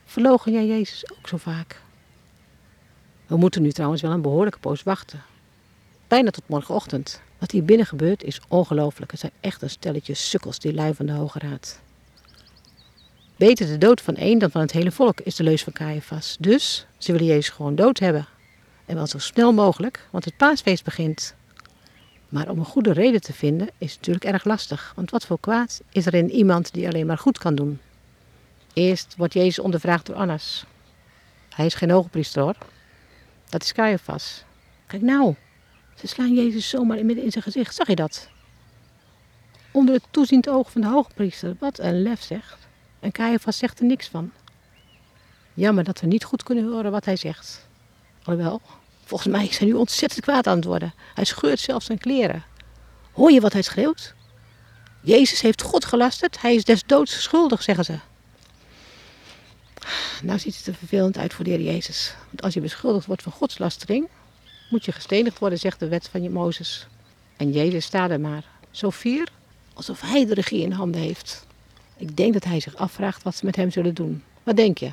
Verlogen 0.06 0.52
jij 0.52 0.66
Jezus 0.66 1.12
ook 1.12 1.28
zo 1.28 1.38
vaak? 1.38 1.82
We 3.28 3.38
moeten 3.38 3.62
nu 3.62 3.72
trouwens 3.72 4.02
wel 4.02 4.12
een 4.12 4.22
behoorlijke 4.22 4.60
poos 4.60 4.84
wachten. 4.84 5.24
Bijna 6.08 6.32
tot 6.32 6.48
morgenochtend. 6.48 7.22
Wat 7.38 7.52
hier 7.52 7.64
binnen 7.64 7.86
gebeurt 7.86 8.24
is 8.24 8.42
ongelooflijk. 8.48 9.12
Het 9.12 9.20
zijn 9.20 9.32
echt 9.40 9.62
een 9.62 9.70
stelletje 9.70 10.14
sukkels, 10.14 10.60
die 10.60 10.74
lui 10.74 10.94
van 10.94 11.06
de 11.06 11.12
Hoge 11.12 11.40
Raad. 11.40 11.80
Beter 13.36 13.68
de 13.68 13.78
dood 13.78 14.02
van 14.02 14.16
één 14.16 14.40
dan 14.40 14.52
van 14.52 14.62
het 14.62 14.72
hele 14.72 14.92
volk, 14.92 15.20
is 15.20 15.36
de 15.36 15.44
leus 15.44 15.64
van 15.64 15.74
Caiaphas. 15.74 16.38
Dus 16.40 16.86
ze 16.98 17.12
willen 17.12 17.28
Jezus 17.28 17.50
gewoon 17.50 17.76
dood 17.76 18.00
hebben. 18.00 18.28
En 18.86 18.96
wel 18.96 19.08
zo 19.08 19.18
snel 19.18 19.54
mogelijk, 19.54 20.08
want 20.12 20.26
het 20.26 20.38
paasfeest 20.38 20.84
begint. 20.84 21.36
Maar 22.30 22.50
om 22.50 22.60
een 22.60 22.66
goede 22.66 22.92
reden 22.92 23.22
te 23.22 23.34
vinden 23.34 23.70
is 23.78 23.96
natuurlijk 23.96 24.26
erg 24.26 24.44
lastig. 24.44 24.94
Want 24.96 25.12
wat 25.12 25.26
voor 25.26 25.40
kwaad 25.40 25.82
is 25.92 26.06
er 26.06 26.14
in 26.14 26.32
iemand 26.32 26.74
die 26.74 26.88
alleen 26.88 27.06
maar 27.06 27.18
goed 27.18 27.38
kan 27.38 27.56
doen? 27.56 27.80
Eerst 28.74 29.16
wordt 29.18 29.34
Jezus 29.34 29.60
ondervraagd 29.60 30.06
door 30.06 30.16
Annas. 30.16 30.66
Hij 31.50 31.66
is 31.66 31.74
geen 31.74 31.92
hoogpriester 31.92 32.42
hoor. 32.42 32.56
Dat 33.50 33.64
is 33.64 33.74
Caiaphas. 33.74 34.44
Kijk 34.88 35.02
nou, 35.02 35.36
ze 35.96 36.08
slaan 36.08 36.34
Jezus 36.34 36.70
zomaar 36.70 37.06
midden 37.06 37.24
in 37.24 37.32
zijn 37.32 37.44
gezicht. 37.44 37.76
Zag 37.76 37.88
je 37.88 37.96
dat? 37.96 38.30
Onder 39.72 39.94
het 39.94 40.04
toeziend 40.12 40.50
oog 40.50 40.72
van 40.72 40.82
de 40.82 40.88
hoogpriester. 40.88 41.56
Wat 41.60 41.80
een 41.80 42.02
lef 42.02 42.22
zegt. 42.22 42.68
En 43.00 43.12
Caiaphas 43.12 43.58
zegt 43.58 43.80
er 43.80 43.86
niks 43.86 44.08
van. 44.08 44.32
Jammer 45.54 45.84
dat 45.84 46.00
we 46.02 46.08
niet 46.08 46.24
goed 46.24 46.44
kunnen 46.44 46.72
horen 46.72 46.92
wat 46.92 47.06
hij 47.06 47.16
zegt. 47.16 47.68
Alhoewel, 48.24 48.62
volgens 49.10 49.32
mij 49.32 49.48
is 49.48 49.58
hij 49.58 49.68
nu 49.68 49.74
ontzettend 49.74 50.22
kwaad 50.22 50.48
aan 50.48 50.56
het 50.56 50.66
worden. 50.66 50.94
Hij 51.14 51.24
scheurt 51.24 51.60
zelfs 51.60 51.86
zijn 51.86 51.98
kleren. 51.98 52.44
Hoor 53.12 53.32
je 53.32 53.42
wat 53.42 53.54
hij 53.54 53.62
schreeuwt? 53.62 54.14
Jezus 55.02 55.42
heeft 55.42 55.62
God 55.62 55.86
gelasterd. 55.86 56.42
Hij 56.42 56.56
is 56.56 56.64
des 56.64 56.84
doods 56.86 57.22
schuldig, 57.22 57.62
zeggen 57.62 57.86
ze. 57.86 58.00
Nou 60.24 60.40
ziet 60.40 60.58
het 60.58 60.68
er 60.68 60.74
vervelend 60.74 61.18
uit 61.18 61.34
voor 61.34 61.44
de 61.44 61.50
Heer 61.50 61.62
Jezus. 61.62 62.14
Want 62.26 62.42
als 62.42 62.54
je 62.54 62.62
beschuldigd 62.62 63.06
wordt 63.06 63.24
van 63.24 63.32
godslastering, 63.32 64.08
moet 64.70 64.86
je 64.86 64.92
gestenigd 64.92 65.40
worden, 65.40 65.60
zegt 65.60 65.80
de 65.80 65.88
wet 65.88 66.08
van 66.12 66.24
je 66.24 66.30
Mozes. 66.30 66.88
En 67.38 67.52
Jezus 67.52 67.86
staat 67.86 68.10
er 68.10 68.20
maar, 68.20 68.44
zo 68.72 68.92
fier, 68.92 69.28
alsof 69.74 70.02
hij 70.02 70.26
de 70.26 70.34
regie 70.34 70.62
in 70.62 70.72
handen 70.72 71.02
heeft. 71.02 71.46
Ik 71.98 72.18
denk 72.18 72.34
dat 72.34 72.44
hij 72.44 72.60
zich 72.60 72.76
afvraagt 72.76 73.24
wat 73.24 73.36
ze 73.36 73.46
met 73.46 73.56
hem 73.56 73.72
zullen 73.72 73.94
doen. 73.94 74.24
Wat 74.44 74.56
denk 74.56 74.78
je? 74.78 74.92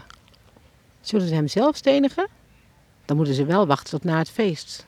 Zullen 1.00 1.28
ze 1.28 1.35
hem 1.35 1.49
zelf 1.49 1.76
stenigen? 1.76 2.28
Dan 3.06 3.16
moeten 3.16 3.34
ze 3.34 3.44
wel 3.44 3.66
wachten 3.66 3.90
tot 3.90 4.04
na 4.04 4.18
het 4.18 4.30
feest. 4.30 4.86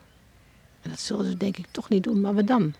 En 0.83 0.91
dat 0.91 1.01
zullen 1.01 1.25
ze 1.25 1.37
denk 1.37 1.57
ik 1.57 1.67
toch 1.71 1.89
niet 1.89 2.03
doen, 2.03 2.21
maar 2.21 2.35
wat 2.35 2.47
dan? 2.47 2.75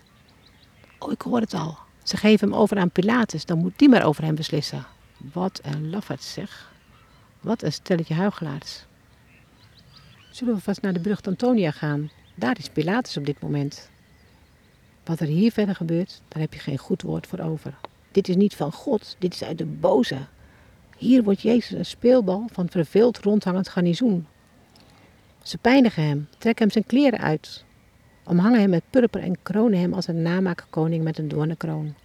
Oh, 0.99 1.11
ik 1.11 1.21
hoor 1.21 1.39
het 1.39 1.53
al. 1.53 1.77
Ze 2.03 2.17
geven 2.17 2.49
hem 2.49 2.57
over 2.57 2.77
aan 2.77 2.91
Pilatus, 2.91 3.45
dan 3.45 3.57
moet 3.57 3.79
die 3.79 3.89
maar 3.89 4.05
over 4.05 4.23
hem 4.23 4.35
beslissen. 4.35 4.85
Wat 5.33 5.59
een 5.63 5.89
lafaard 5.89 6.23
zeg. 6.23 6.71
Wat 7.39 7.63
een 7.63 7.73
stelletje 7.73 8.13
huigelaars. 8.13 8.85
Zullen 10.31 10.55
we 10.55 10.61
vast 10.61 10.81
naar 10.81 10.93
de 10.93 10.99
brug 10.99 11.21
Antonia 11.21 11.71
gaan? 11.71 12.11
Daar 12.35 12.57
is 12.57 12.69
Pilatus 12.69 13.17
op 13.17 13.25
dit 13.25 13.41
moment. 13.41 13.89
Wat 15.03 15.19
er 15.19 15.27
hier 15.27 15.51
verder 15.51 15.75
gebeurt, 15.75 16.21
daar 16.27 16.41
heb 16.41 16.53
je 16.53 16.59
geen 16.59 16.77
goed 16.77 17.01
woord 17.01 17.27
voor 17.27 17.39
over. 17.39 17.73
Dit 18.11 18.27
is 18.27 18.35
niet 18.35 18.55
van 18.55 18.71
God, 18.71 19.15
dit 19.19 19.33
is 19.33 19.43
uit 19.43 19.57
de 19.57 19.65
boze. 19.65 20.17
Hier 20.97 21.23
wordt 21.23 21.41
Jezus 21.41 21.77
een 21.77 21.85
speelbal 21.85 22.47
van 22.51 22.69
verveeld 22.69 23.19
rondhangend 23.19 23.69
garnizoen. 23.69 24.27
Ze 25.49 25.57
pijnigen 25.57 26.03
hem, 26.03 26.27
trekken 26.37 26.63
hem 26.63 26.71
zijn 26.71 26.85
kleren 26.85 27.19
uit, 27.19 27.63
omhangen 28.23 28.59
hem 28.59 28.69
met 28.69 28.83
purper 28.89 29.21
en 29.21 29.41
kronen 29.43 29.79
hem 29.79 29.93
als 29.93 30.07
een 30.07 30.21
namaakkoning 30.21 31.03
met 31.03 31.17
een 31.17 31.27
doornenkroon. 31.27 31.95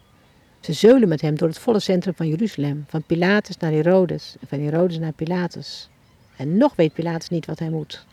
Ze 0.60 0.72
zeulen 0.72 1.08
met 1.08 1.20
hem 1.20 1.36
door 1.36 1.48
het 1.48 1.58
volle 1.58 1.80
centrum 1.80 2.14
van 2.14 2.28
Jeruzalem, 2.28 2.84
van 2.88 3.02
Pilatus 3.02 3.56
naar 3.56 3.70
Herodes 3.72 4.36
en 4.40 4.46
van 4.48 4.60
Herodes 4.60 4.98
naar 4.98 5.12
Pilatus. 5.12 5.88
En 6.36 6.56
nog 6.56 6.76
weet 6.76 6.92
Pilatus 6.92 7.28
niet 7.28 7.46
wat 7.46 7.58
hij 7.58 7.70
moet. 7.70 8.06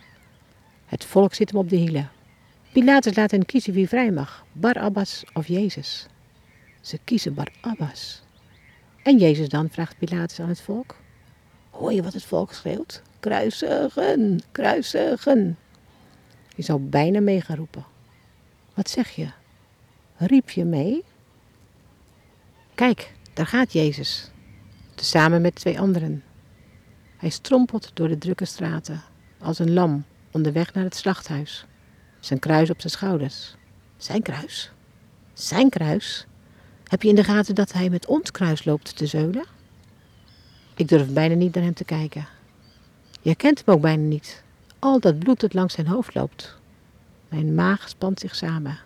Het 0.86 1.06
volk 1.06 1.34
zit 1.34 1.52
hem 1.52 1.60
op 1.60 1.70
de 1.70 1.76
hielen. 1.76 2.10
Pilatus 2.72 3.16
laat 3.16 3.32
hen 3.32 3.46
kiezen 3.46 3.74
wie 3.74 3.88
vrij 3.88 4.12
mag, 4.12 4.46
Barabbas 4.52 5.24
of 5.34 5.48
Jezus. 5.48 6.08
Ze 6.82 7.00
kiezen 7.04 7.34
Barabbas. 7.34 8.22
En 9.04 9.18
Jezus 9.18 9.50
dan, 9.50 9.70
vraagt 9.70 9.98
Pilatus 9.98 10.40
aan 10.40 10.50
het 10.50 10.62
volk. 10.62 10.96
Hoor 11.70 11.94
je 11.94 12.04
wat 12.04 12.14
het 12.14 12.26
volk 12.26 12.54
schreeuwt? 12.54 13.02
Kruisigen, 13.22 14.40
kruisigen. 14.52 15.58
Je 16.56 16.64
zou 16.64 16.80
bijna 16.80 17.20
mee 17.20 17.42
gaan 17.42 17.56
roepen. 17.56 17.86
Wat 18.74 18.90
zeg 18.90 19.10
je? 19.10 19.30
Riep 20.18 20.50
je 20.50 20.66
mee? 20.66 21.04
Kijk, 22.76 23.14
daar 23.34 23.46
gaat 23.46 23.74
Jezus. 23.74 24.32
Tezamen 24.96 25.42
met 25.42 25.56
twee 25.56 25.80
anderen. 25.80 26.24
Hij 27.18 27.30
strompelt 27.30 27.92
door 27.94 28.08
de 28.08 28.18
drukke 28.18 28.46
straten, 28.46 29.02
als 29.40 29.60
een 29.60 29.74
lam 29.74 30.06
onderweg 30.32 30.74
naar 30.74 30.84
het 30.84 30.96
slachthuis. 30.96 31.66
Zijn 32.20 32.40
kruis 32.40 32.70
op 32.70 32.80
zijn 32.80 32.94
schouders. 32.94 33.56
Zijn 33.98 34.22
kruis? 34.22 34.72
Zijn 35.34 35.70
kruis? 35.70 36.26
Heb 36.88 37.02
je 37.02 37.10
in 37.10 37.16
de 37.16 37.24
gaten 37.24 37.56
dat 37.56 37.72
hij 37.72 37.90
met 37.90 38.06
ons 38.06 38.32
kruis 38.32 38.66
loopt 38.66 38.96
te 38.96 39.06
zeulen? 39.06 39.46
Ik 40.76 40.88
durf 40.88 41.14
bijna 41.14 41.36
niet 41.36 41.54
naar 41.54 41.64
hem 41.64 41.74
te 41.74 41.86
kijken. 41.86 42.40
Je 43.22 43.36
kent 43.36 43.62
hem 43.66 43.76
ook 43.76 43.82
bijna 43.82 44.04
niet. 44.04 44.44
Al 44.80 45.00
dat 45.00 45.20
bloed 45.20 45.40
dat 45.40 45.54
langs 45.54 45.74
zijn 45.74 45.88
hoofd 45.88 46.16
loopt. 46.16 46.58
Mijn 47.30 47.56
maag 47.56 47.90
spant 47.90 48.20
zich 48.20 48.36
samen. 48.36 48.80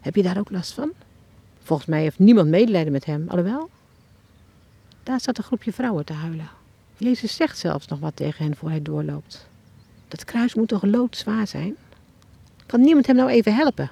Heb 0.00 0.14
je 0.14 0.22
daar 0.22 0.38
ook 0.38 0.50
last 0.50 0.72
van? 0.72 0.92
Volgens 1.62 1.88
mij 1.88 2.00
heeft 2.02 2.18
niemand 2.18 2.48
medelijden 2.48 2.92
met 2.92 3.04
hem, 3.04 3.24
alhoewel. 3.28 3.70
Daar 5.02 5.20
staat 5.20 5.38
een 5.38 5.44
groepje 5.44 5.72
vrouwen 5.72 6.04
te 6.04 6.12
huilen. 6.12 6.48
Jezus 6.96 7.36
zegt 7.36 7.58
zelfs 7.58 7.86
nog 7.86 7.98
wat 7.98 8.16
tegen 8.16 8.44
hen 8.44 8.56
voor 8.56 8.68
hij 8.68 8.82
doorloopt. 8.82 9.48
Dat 10.08 10.24
kruis 10.24 10.54
moet 10.54 10.68
toch 10.68 10.82
loodzwaar 10.82 11.46
zijn? 11.46 11.76
Kan 12.66 12.80
niemand 12.80 13.06
hem 13.06 13.16
nou 13.16 13.30
even 13.30 13.54
helpen? 13.54 13.90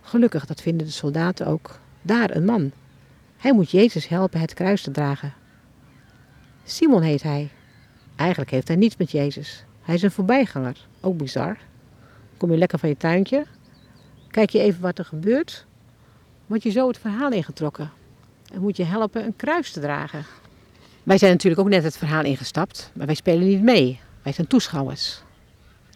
Gelukkig, 0.00 0.46
dat 0.46 0.60
vinden 0.60 0.86
de 0.86 0.92
soldaten 0.92 1.46
ook. 1.46 1.78
Daar 2.02 2.36
een 2.36 2.44
man. 2.44 2.72
Hij 3.36 3.52
moet 3.52 3.70
Jezus 3.70 4.08
helpen 4.08 4.40
het 4.40 4.54
kruis 4.54 4.82
te 4.82 4.90
dragen. 4.90 5.32
Simon 6.64 7.02
heet 7.02 7.22
hij. 7.22 7.50
Eigenlijk 8.20 8.50
heeft 8.50 8.68
hij 8.68 8.76
niets 8.76 8.96
met 8.96 9.10
Jezus. 9.10 9.64
Hij 9.82 9.94
is 9.94 10.02
een 10.02 10.10
voorbijganger. 10.10 10.76
Ook 11.00 11.16
bizar. 11.16 11.58
Kom 12.36 12.50
je 12.50 12.58
lekker 12.58 12.78
van 12.78 12.88
je 12.88 12.96
tuintje, 12.96 13.46
kijk 14.30 14.50
je 14.50 14.60
even 14.60 14.80
wat 14.80 14.98
er 14.98 15.04
gebeurt, 15.04 15.66
word 16.46 16.62
je 16.62 16.70
zo 16.70 16.88
het 16.88 16.98
verhaal 16.98 17.32
ingetrokken. 17.32 17.90
En 18.52 18.60
moet 18.60 18.76
je 18.76 18.84
helpen 18.84 19.24
een 19.24 19.36
kruis 19.36 19.72
te 19.72 19.80
dragen. 19.80 20.24
Wij 21.02 21.18
zijn 21.18 21.32
natuurlijk 21.32 21.60
ook 21.60 21.68
net 21.68 21.82
het 21.82 21.96
verhaal 21.96 22.24
ingestapt, 22.24 22.90
maar 22.94 23.06
wij 23.06 23.14
spelen 23.14 23.48
niet 23.48 23.62
mee. 23.62 24.00
Wij 24.22 24.32
zijn 24.32 24.46
toeschouwers. 24.46 25.22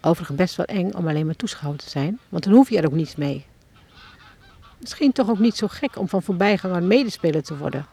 Overigens 0.01 0.39
best 0.39 0.57
wel 0.57 0.67
eng 0.67 0.93
om 0.93 1.09
alleen 1.09 1.27
maar 1.27 1.37
toeschouwer 1.37 1.81
te 1.81 1.91
zijn, 1.91 2.19
want 2.29 2.45
dan 2.45 2.53
hoef 2.53 2.71
je 2.71 2.79
er 2.79 2.87
ook 2.87 2.93
niets 2.93 3.17
mee. 3.17 3.47
Misschien 4.81 5.13
toch 5.13 5.31
ook 5.31 5.39
niet 5.39 5.57
zo 5.57 5.67
gek 5.69 5.99
om 5.99 6.09
van 6.09 6.23
voorbijganger 6.23 6.83
medespeler 6.83 7.43
te 7.43 7.57
worden. 7.57 7.87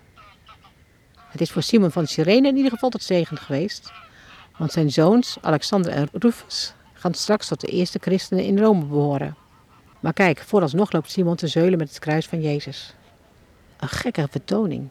Het 1.29 1.41
is 1.41 1.51
voor 1.51 1.63
Simon 1.63 1.91
van 1.91 2.07
Sirene 2.07 2.47
in 2.47 2.55
ieder 2.55 2.71
geval 2.71 2.89
tot 2.89 3.03
zegen 3.03 3.38
geweest, 3.38 3.91
want 4.62 4.74
zijn 4.74 4.91
zoons 4.91 5.38
Alexander 5.41 5.91
en 5.91 6.10
Rufus 6.12 6.74
gaan 6.94 7.13
straks 7.13 7.48
tot 7.48 7.62
de 7.62 7.68
eerste 7.68 8.00
christenen 8.01 8.44
in 8.44 8.60
Rome 8.60 8.86
behoren. 8.86 9.36
Maar 10.00 10.13
kijk, 10.13 10.39
vooralsnog 10.39 10.91
loopt 10.91 11.12
Simon 11.12 11.36
te 11.36 11.48
zeulen 11.48 11.77
met 11.77 11.89
het 11.89 12.00
kruis 12.00 12.27
van 12.27 12.41
Jezus. 12.41 12.96
Een 13.80 13.88
gekke 13.88 14.27
vertoning. 14.30 14.89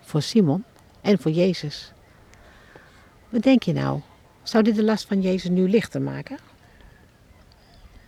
Voor 0.00 0.22
Simon 0.22 0.64
en 1.00 1.18
voor 1.18 1.30
Jezus. 1.30 1.92
Wat 3.28 3.42
denk 3.42 3.62
je 3.62 3.72
nou? 3.72 4.00
Zou 4.42 4.64
dit 4.64 4.74
de 4.74 4.84
last 4.84 5.06
van 5.06 5.20
Jezus 5.20 5.50
nu 5.50 5.68
lichter 5.68 6.02
maken? 6.02 6.38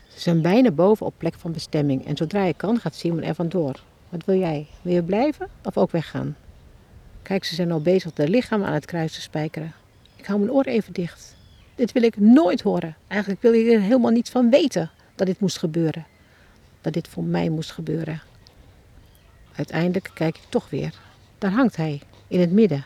Ze 0.08 0.20
zijn 0.20 0.42
bijna 0.42 0.70
boven 0.70 1.06
op 1.06 1.14
plek 1.18 1.34
van 1.34 1.52
bestemming 1.52 2.06
en 2.06 2.16
zodra 2.16 2.44
je 2.44 2.54
kan 2.54 2.80
gaat 2.80 2.94
Simon 2.94 3.22
er 3.22 3.34
vandoor. 3.34 3.80
Wat 4.08 4.24
wil 4.24 4.38
jij? 4.38 4.66
Wil 4.82 4.94
je 4.94 5.02
blijven 5.02 5.48
of 5.64 5.76
ook 5.76 5.90
weggaan? 5.90 6.36
Kijk, 7.22 7.44
ze 7.44 7.54
zijn 7.54 7.72
al 7.72 7.80
bezig 7.80 8.12
de 8.12 8.28
lichaam 8.28 8.64
aan 8.64 8.72
het 8.72 8.86
kruis 8.86 9.14
te 9.14 9.20
spijkeren. 9.20 9.74
Ik 10.18 10.26
hou 10.26 10.38
mijn 10.38 10.52
oor 10.52 10.64
even 10.64 10.92
dicht. 10.92 11.36
Dit 11.74 11.92
wil 11.92 12.02
ik 12.02 12.20
nooit 12.20 12.60
horen. 12.60 12.96
Eigenlijk 13.06 13.42
wil 13.42 13.52
ik 13.52 13.72
er 13.72 13.80
helemaal 13.80 14.10
niets 14.10 14.30
van 14.30 14.50
weten 14.50 14.90
dat 15.14 15.26
dit 15.26 15.40
moest 15.40 15.58
gebeuren. 15.58 16.06
Dat 16.80 16.92
dit 16.92 17.08
voor 17.08 17.24
mij 17.24 17.48
moest 17.48 17.72
gebeuren. 17.72 18.20
Uiteindelijk 19.54 20.10
kijk 20.14 20.36
ik 20.36 20.42
toch 20.48 20.70
weer. 20.70 20.94
Daar 21.38 21.50
hangt 21.50 21.76
hij, 21.76 22.00
in 22.28 22.40
het 22.40 22.52
midden. 22.52 22.84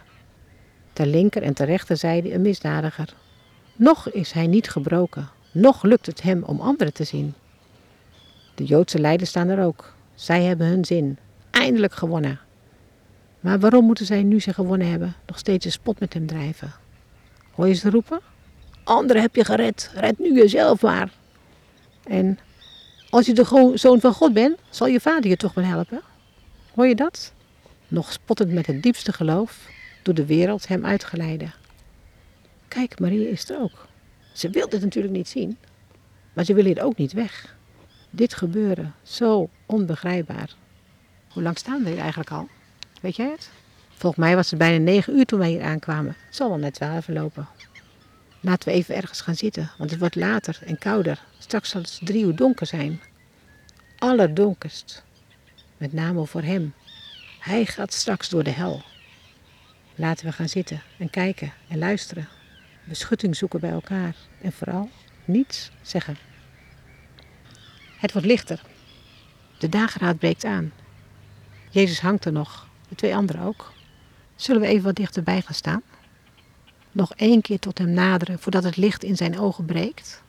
Ter 0.93 1.07
linker 1.07 1.43
en 1.43 1.55
ter 1.55 1.67
rechterzijde 1.67 2.35
een 2.35 2.43
misdadiger. 2.43 3.15
Nog 3.77 4.09
is 4.09 4.33
hij 4.33 4.47
niet 4.47 4.71
gebroken. 4.71 5.29
Nog 5.53 5.83
lukt 5.83 6.07
het 6.07 6.23
hem 6.23 6.43
om 6.43 6.61
anderen 6.61 6.93
te 6.93 7.05
zien. 7.05 7.35
De 8.55 8.65
Joodse 8.65 8.99
leiders 8.99 9.31
staan 9.31 9.49
er 9.49 9.65
ook. 9.65 9.95
Zij 10.15 10.43
hebben 10.43 10.67
hun 10.67 10.85
zin. 10.85 11.19
Eindelijk 11.51 11.95
gewonnen. 11.95 12.41
Maar 13.41 13.61
waarom 13.61 13.85
moeten 13.85 14.07
zij 14.07 14.23
nu 14.23 14.41
ze 14.41 14.53
gewonnen 14.53 14.91
hebben 14.91 15.15
nog 15.27 15.39
steeds 15.39 15.65
een 15.65 15.73
spot 15.73 16.01
met 16.01 16.15
hem 16.15 16.27
drijven? 16.27 16.73
Hoor 17.55 17.69
je 17.69 17.75
ze 17.75 17.91
roepen? 17.91 18.21
Anderen 18.85 19.23
heb 19.23 19.35
je 19.35 19.45
gered. 19.45 19.91
Red 19.95 20.19
nu 20.19 20.35
jezelf 20.35 20.83
maar. 20.83 21.13
En 22.05 22.39
als 23.11 23.27
je 23.27 23.33
de 23.35 23.73
zoon 23.75 24.01
van 24.01 24.13
God 24.13 24.33
bent, 24.33 24.59
zal 24.71 24.87
je 24.87 25.01
vader 25.01 25.31
je 25.31 25.37
toch 25.37 25.55
wel 25.55 25.65
helpen. 25.65 26.01
Hoor 26.75 26.87
je 26.87 26.95
dat? 26.95 27.33
Nog 27.89 28.13
spottend 28.13 28.53
met 28.53 28.67
het 28.67 28.83
diepste 28.83 29.13
geloof, 29.13 29.69
door 30.03 30.15
de 30.15 30.27
wereld 30.27 30.69
hem 30.69 30.87
uitgeleiden. 30.87 31.55
Kijk, 32.69 32.99
Marie 33.01 33.31
is 33.31 33.51
er 33.51 33.61
ook. 33.61 33.87
Ze 34.33 34.51
wil 34.51 34.69
dit 34.69 34.81
natuurlijk 34.81 35.15
niet 35.15 35.29
zien, 35.29 35.59
maar 36.33 36.45
ze 36.45 36.55
wil 36.55 36.65
hier 36.65 36.83
ook 36.83 36.97
niet 36.97 37.13
weg. 37.13 37.57
Dit 38.11 38.35
gebeuren, 38.35 38.95
zo 39.03 39.49
onbegrijpbaar. 39.67 40.55
Hoe 41.33 41.43
lang 41.43 41.59
staan 41.59 41.83
we 41.83 41.91
hier 41.91 41.99
eigenlijk 41.99 42.31
al? 42.31 42.49
Weet 43.01 43.17
jij 43.17 43.31
het? 43.31 43.51
Volgens 43.97 44.25
mij 44.25 44.37
was 44.37 44.51
het 44.51 44.59
bijna 44.59 44.85
negen 44.85 45.17
uur 45.17 45.25
toen 45.25 45.39
wij 45.39 45.49
hier 45.51 45.63
aankwamen. 45.63 46.17
Het 46.27 46.37
zal 46.37 46.49
wel 46.49 46.59
net 46.59 46.75
twaalf 46.75 47.09
lopen. 47.09 47.49
Laten 48.41 48.69
we 48.69 48.75
even 48.75 48.95
ergens 48.95 49.21
gaan 49.21 49.35
zitten, 49.35 49.71
want 49.79 49.91
het 49.91 49.99
wordt 49.99 50.15
later 50.15 50.59
en 50.65 50.79
kouder. 50.79 51.25
Straks 51.39 51.69
zal 51.69 51.81
het 51.81 52.01
drie 52.05 52.25
uur 52.25 52.37
donker 52.37 52.67
zijn. 52.67 53.01
Allerdonkerst. 53.99 55.05
Met 55.77 55.93
name 55.93 56.27
voor 56.27 56.43
hem. 56.43 56.75
Hij 57.41 57.67
gaat 57.67 57.93
straks 57.93 58.29
door 58.29 58.43
de 58.43 58.51
hel. 58.51 58.83
Laten 59.95 60.27
we 60.27 60.33
gaan 60.33 60.49
zitten 60.49 60.83
en 60.99 61.11
kijken 61.11 61.53
en 61.69 61.79
luisteren. 61.79 62.29
Beschutting 62.85 63.37
zoeken 63.37 63.61
bij 63.61 63.71
elkaar. 63.71 64.15
En 64.41 64.53
vooral 64.53 64.91
niets 65.25 65.71
zeggen. 65.83 66.17
Het 67.97 68.13
wordt 68.13 68.27
lichter. 68.27 68.63
De 69.59 69.69
dageraad 69.69 70.19
breekt 70.19 70.45
aan. 70.45 70.73
Jezus 71.71 72.01
hangt 72.01 72.25
er 72.25 72.33
nog. 72.33 72.69
De 72.89 72.95
twee 72.95 73.17
anderen 73.17 73.43
ook. 73.43 73.73
Zullen 74.37 74.61
we 74.61 74.67
even 74.67 74.85
wat 74.85 74.95
dichterbij 74.95 75.43
gaan 75.43 75.55
staan? 75.55 75.83
nog 76.93 77.15
één 77.15 77.41
keer 77.41 77.59
tot 77.59 77.79
hem 77.79 77.91
naderen 77.91 78.39
voordat 78.39 78.65
het 78.65 78.77
licht 78.77 79.05
in 79.05 79.17
zijn 79.17 79.39
ogen 79.39 79.65
breekt? 79.65 80.23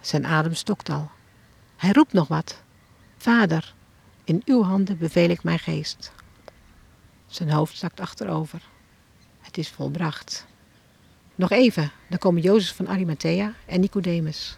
Zijn 0.00 0.26
adem 0.26 0.54
stokt 0.54 0.88
al. 0.88 1.10
Hij 1.76 1.92
roept 1.92 2.12
nog 2.12 2.28
wat. 2.28 2.62
Vader, 3.16 3.74
in 4.24 4.42
uw 4.44 4.62
handen 4.62 4.98
beveel 4.98 5.28
ik 5.28 5.42
mijn 5.42 5.58
geest. 5.58 6.12
Zijn 7.26 7.50
hoofd 7.50 7.76
zakt 7.76 8.00
achterover. 8.00 8.62
Het 9.40 9.58
is 9.58 9.68
volbracht. 9.68 10.46
Nog 11.34 11.50
even, 11.50 11.90
dan 12.08 12.18
komen 12.18 12.42
Jozef 12.42 12.76
van 12.76 12.88
Arimathea 12.88 13.54
en 13.66 13.80
Nicodemus. 13.80 14.56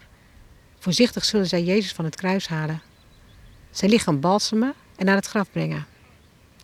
Voorzichtig 0.78 1.24
zullen 1.24 1.46
zij 1.46 1.64
Jezus 1.64 1.92
van 1.92 2.04
het 2.04 2.16
kruis 2.16 2.48
halen. 2.48 2.82
Zijn 3.70 3.90
lichaam 3.90 4.20
balsemen 4.20 4.74
en 4.96 5.04
naar 5.04 5.16
het 5.16 5.26
graf 5.26 5.50
brengen. 5.50 5.86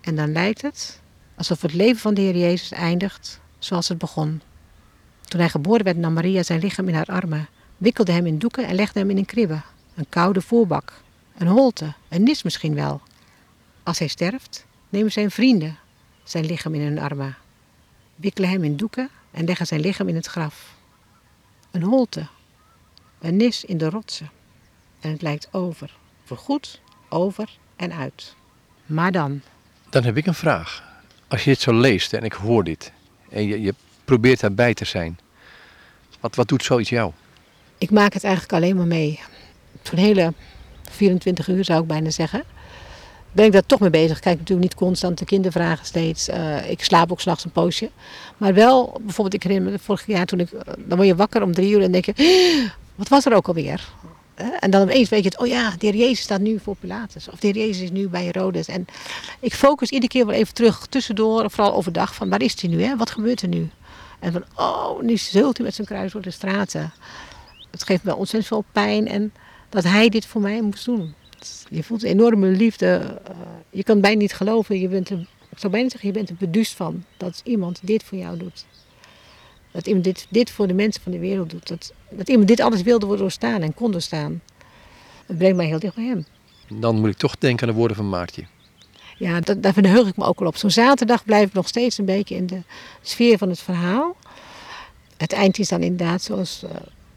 En 0.01 0.17
dan 0.17 0.33
lijkt 0.33 0.63
het 0.63 1.02
alsof 1.43 1.63
het 1.63 1.73
leven 1.73 2.01
van 2.01 2.15
de 2.15 2.21
Heer 2.21 2.37
Jezus 2.37 2.71
eindigt 2.71 3.41
zoals 3.59 3.89
het 3.89 3.99
begon. 3.99 4.43
Toen 5.21 5.41
hij 5.41 5.49
geboren 5.49 5.85
werd 5.85 5.97
nam 5.97 6.13
Maria 6.13 6.43
zijn 6.43 6.61
lichaam 6.61 6.89
in 6.89 6.95
haar 6.95 7.07
armen, 7.07 7.49
wikkelde 7.77 8.13
hem 8.13 8.27
in 8.27 8.39
doeken 8.39 8.67
en 8.67 8.75
legde 8.75 8.99
hem 8.99 9.11
in 9.11 9.17
een 9.17 9.25
kribbe, 9.25 9.63
een 9.95 10.07
koude 10.09 10.41
voorbak, 10.41 10.93
een 11.39 11.47
holte, 11.47 11.95
een 12.09 12.23
nis 12.23 12.43
misschien 12.43 12.75
wel. 12.75 13.01
Als 13.83 13.99
hij 13.99 14.09
sterft, 14.09 14.67
nemen 14.89 15.13
zijn 15.13 15.31
vrienden 15.31 15.79
zijn 16.23 16.45
lichaam 16.45 16.75
in 16.75 16.81
hun 16.81 16.99
armen, 16.99 17.37
wikkelen 18.17 18.51
hem 18.51 18.65
in 18.65 18.77
doeken 18.77 19.09
en 19.31 19.45
leggen 19.45 19.67
zijn 19.67 19.81
lichaam 19.81 20.09
in 20.09 20.15
het 20.15 20.27
graf. 20.27 20.75
Een 21.71 21.83
holte, 21.83 22.27
een 23.19 23.37
nis 23.37 23.65
in 23.65 23.79
de 23.79 23.89
rotsen. 23.89 24.31
En 25.01 25.11
het 25.11 25.23
lijkt 25.23 25.49
over, 25.53 25.97
voorgoed 26.25 26.81
over 27.09 27.59
en 27.77 27.93
uit. 27.93 28.35
Maar 28.87 29.13
dan, 29.13 29.41
Dan 29.91 30.05
heb 30.05 30.17
ik 30.17 30.27
een 30.27 30.35
vraag. 30.35 30.91
Als 31.33 31.45
je 31.45 31.51
dit 31.51 31.61
zo 31.61 31.73
leest 31.73 32.13
en 32.13 32.23
ik 32.23 32.33
hoor 32.33 32.65
dit 32.65 32.93
en 33.31 33.47
je, 33.47 33.61
je 33.61 33.75
probeert 34.05 34.41
daarbij 34.41 34.75
te 34.75 34.85
zijn, 34.85 35.19
wat, 36.21 36.35
wat 36.35 36.49
doet 36.49 36.65
zoiets 36.65 36.91
jou? 36.91 37.13
ik 37.79 37.91
maak 37.91 38.13
het 38.13 38.25
eigenlijk 38.25 38.55
alleen 38.55 38.77
maar 38.77 38.87
mee. 38.87 39.21
Zo'n 39.83 39.99
hele 39.99 40.33
24 40.91 41.49
uur 41.49 41.65
zou 41.65 41.81
ik 41.83 41.87
bijna 41.87 42.11
zeggen. 42.11 42.43
Ben 43.33 43.45
ik 43.45 43.53
daar 43.53 43.67
toch 43.67 43.81
mee 43.81 43.91
bezig. 43.91 44.17
Ik 44.17 44.23
kijk 44.23 44.39
natuurlijk 44.39 44.69
niet 44.69 44.79
constant 44.79 45.19
de 45.19 45.25
kindervragen 45.25 45.87
steeds. 45.87 46.29
Eh, 46.29 46.71
ik 46.71 46.85
slaap 46.85 47.13
ook 47.13 47.21
s'nachts 47.21 47.45
een 47.45 47.51
poosje. 47.51 47.91
Maar 48.37 48.55
wel, 48.55 49.01
bijvoorbeeld, 49.03 49.35
ik 49.35 49.43
herinner 49.43 49.73
me 49.73 49.79
vorig 49.79 50.07
jaar 50.07 50.27
toen 50.27 50.41
ik. 50.41 50.53
eh, 50.53 50.73
Dan 50.79 50.97
word 50.97 51.09
je 51.09 51.15
wakker 51.17 51.43
om 51.43 51.53
drie 51.55 51.73
uur 51.73 51.83
en 51.83 51.93
denk 51.93 52.05
je. 52.05 52.13
Wat 52.95 53.09
was 53.09 53.27
er 53.27 53.35
ook 53.35 53.49
alweer? 53.49 53.89
En 54.35 54.71
dan 54.71 54.83
opeens 54.83 55.09
weet 55.09 55.23
je 55.23 55.29
het. 55.29 55.39
Oh 55.39 55.47
ja, 55.47 55.71
de 55.79 55.87
heer 55.87 55.97
Jezus 55.97 56.21
staat 56.21 56.41
nu 56.41 56.59
voor 56.59 56.77
Pilatus. 56.77 57.29
Of 57.29 57.39
de 57.39 57.47
heer 57.47 57.57
Jezus 57.57 57.83
is 57.83 57.91
nu 57.91 58.09
bij 58.09 58.25
Herodes. 58.25 58.67
En 58.69 58.87
ik 59.41 59.55
focus 59.55 59.91
iedere 59.91 60.13
keer 60.13 60.27
wel 60.27 60.35
even 60.35 60.55
terug 60.55 60.87
tussendoor. 60.87 61.51
Vooral 61.51 61.75
overdag. 61.75 62.15
Van 62.15 62.29
waar 62.29 62.43
is 62.43 62.61
hij 62.61 62.71
nu? 62.71 62.83
Hè? 62.83 62.97
Wat 62.97 63.11
gebeurt 63.11 63.43
er 63.43 63.49
nu? 63.49 63.71
En 64.21 64.33
van, 64.33 64.45
oh, 64.57 65.01
nu 65.01 65.17
zult 65.17 65.57
hij 65.57 65.67
met 65.67 65.75
zijn 65.75 65.87
kruis 65.87 66.13
door 66.13 66.23
de 66.23 66.31
straten 66.31 66.93
het 67.73 67.83
geeft 67.85 68.05
me 68.05 68.17
ontzettend 68.17 68.47
veel 68.47 68.65
pijn 68.73 69.09
en 69.09 69.33
dat 69.69 69.85
hij 69.85 70.09
dit 70.09 70.27
voor 70.27 70.41
mij 70.41 70.63
moest 70.63 70.85
doen. 70.85 71.15
Je 71.71 71.83
voelt 71.83 72.03
een 72.03 72.09
enorme 72.11 72.47
liefde. 72.47 73.21
eh, 73.25 73.37
Je 73.71 73.83
kan 73.85 74.01
bijna 74.01 74.19
niet 74.19 74.33
geloven. 74.33 74.81
Je 74.81 74.89
bent 74.89 75.09
er, 75.11 75.19
ik 75.51 75.59
zou 75.59 75.73
bijna 75.73 75.89
zeggen, 75.89 76.09
je 76.09 76.15
bent 76.15 76.29
er 76.29 76.35
beduust 76.39 76.73
van 76.75 77.05
dat 77.17 77.41
iemand 77.45 77.81
dit 77.83 78.03
voor 78.03 78.19
jou 78.19 78.39
doet. 78.39 78.65
Dat 79.73 79.87
iemand 79.87 80.05
dit, 80.05 80.27
dit 80.31 80.51
voor 80.51 80.67
de 80.67 80.75
mensen 80.75 81.03
van 81.03 81.13
de 81.13 81.19
wereld 81.19 81.51
doet. 81.51 81.69
Dat, 81.69 81.93
dat 82.11 82.29
iemand 82.29 82.49
dit 82.49 82.61
alles 82.61 82.83
wilde 82.83 83.17
doorstaan 83.17 83.63
en 83.63 83.75
kon 83.75 83.91
doorstaan. 83.91 84.43
Dat 85.27 85.39
brengt 85.39 85.57
mij 85.57 85.67
heel 85.67 85.79
dicht 85.79 85.95
bij 85.95 86.05
hem. 86.05 86.25
Dan 86.69 87.01
moet 87.01 87.11
ik 87.11 87.17
toch 87.17 87.37
denken 87.39 87.67
aan 87.67 87.73
de 87.73 87.79
woorden 87.79 87.97
van 87.97 88.09
Maartje. 88.09 88.45
Ja, 89.19 89.41
dat, 89.41 89.63
daar 89.63 89.73
verheug 89.73 90.09
ik 90.09 90.17
me 90.17 90.25
ook 90.25 90.41
al 90.41 90.47
op. 90.47 90.57
Zo'n 90.57 90.71
zaterdag 90.71 91.25
blijf 91.25 91.47
ik 91.47 91.53
nog 91.53 91.69
steeds 91.69 91.99
een 91.99 92.05
beetje 92.05 92.35
in 92.35 92.47
de 92.47 92.63
sfeer 93.03 93.39
van 93.39 93.49
het 93.49 93.61
verhaal. 93.61 94.17
Het 95.17 95.33
eind 95.33 95.59
is 95.59 95.69
dan 95.69 95.83
inderdaad 95.83 96.23
zoals 96.23 96.65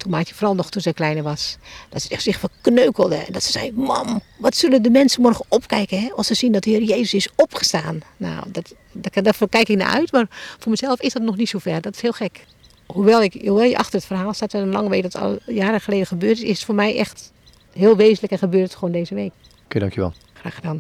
Maatje 0.10 0.36
vooral 0.36 0.56
nog 0.56 0.70
toen 0.70 0.82
zij 0.82 0.94
kleiner 0.94 1.24
was. 1.24 1.58
Dat 1.90 2.02
ze 2.02 2.16
zich 2.18 2.40
verkneukelde. 2.40 3.16
En 3.16 3.34
dat 3.34 3.44
ze 3.44 3.52
zei, 3.52 3.72
mam, 3.72 4.22
wat 4.38 4.56
zullen 4.56 4.82
de 4.82 4.90
mensen 4.90 5.22
morgen 5.22 5.46
opkijken 5.50 6.02
hè, 6.02 6.10
als 6.16 6.28
ze 6.28 6.34
zien 6.34 6.52
dat 6.52 6.64
de 6.64 6.70
Heer 6.70 6.84
Jezus 6.84 7.14
is 7.14 7.30
opgestaan. 7.36 8.00
Nou, 8.18 8.44
dat, 8.52 8.74
dat, 8.92 9.24
daarvoor 9.24 9.50
kijk 9.50 9.70
ik 9.70 9.78
naar 9.78 9.94
uit. 9.94 10.12
Maar 10.12 10.26
voor 10.60 10.72
mezelf 10.72 11.02
is 11.02 11.14
dat 11.14 11.22
nog 11.22 11.38
niet 11.38 11.50
zo 11.50 11.60
ver. 11.60 11.82
Dat 11.82 11.96
is 11.96 12.02
heel 12.02 12.12
gek. 12.12 12.46
Hoewel, 12.86 13.22
ik, 13.22 13.34
hoewel 13.34 13.64
je 13.64 13.78
achter 13.78 13.96
het 13.96 14.06
verhaal 14.06 14.34
staat 14.34 14.54
en 14.54 14.72
lang 14.72 14.90
weet 14.90 15.04
dat 15.04 15.14
het 15.14 15.22
al 15.22 15.40
jaren 15.46 15.82
geleden 15.82 16.08
gebeurd 16.08 16.38
is, 16.38 16.44
is 16.44 16.58
het 16.58 16.66
voor 16.66 16.76
mij 16.76 16.98
echt 16.98 17.32
heel 17.74 17.96
wezenlijk 17.96 18.32
en 18.32 18.40
gebeurt 18.40 18.64
het 18.64 18.76
gewoon 18.76 18.94
deze 18.94 19.16
week. 19.16 19.32
Oké, 19.66 19.80
dankjewel. 19.80 20.14
Graag 20.34 20.56
gedaan. 20.56 20.74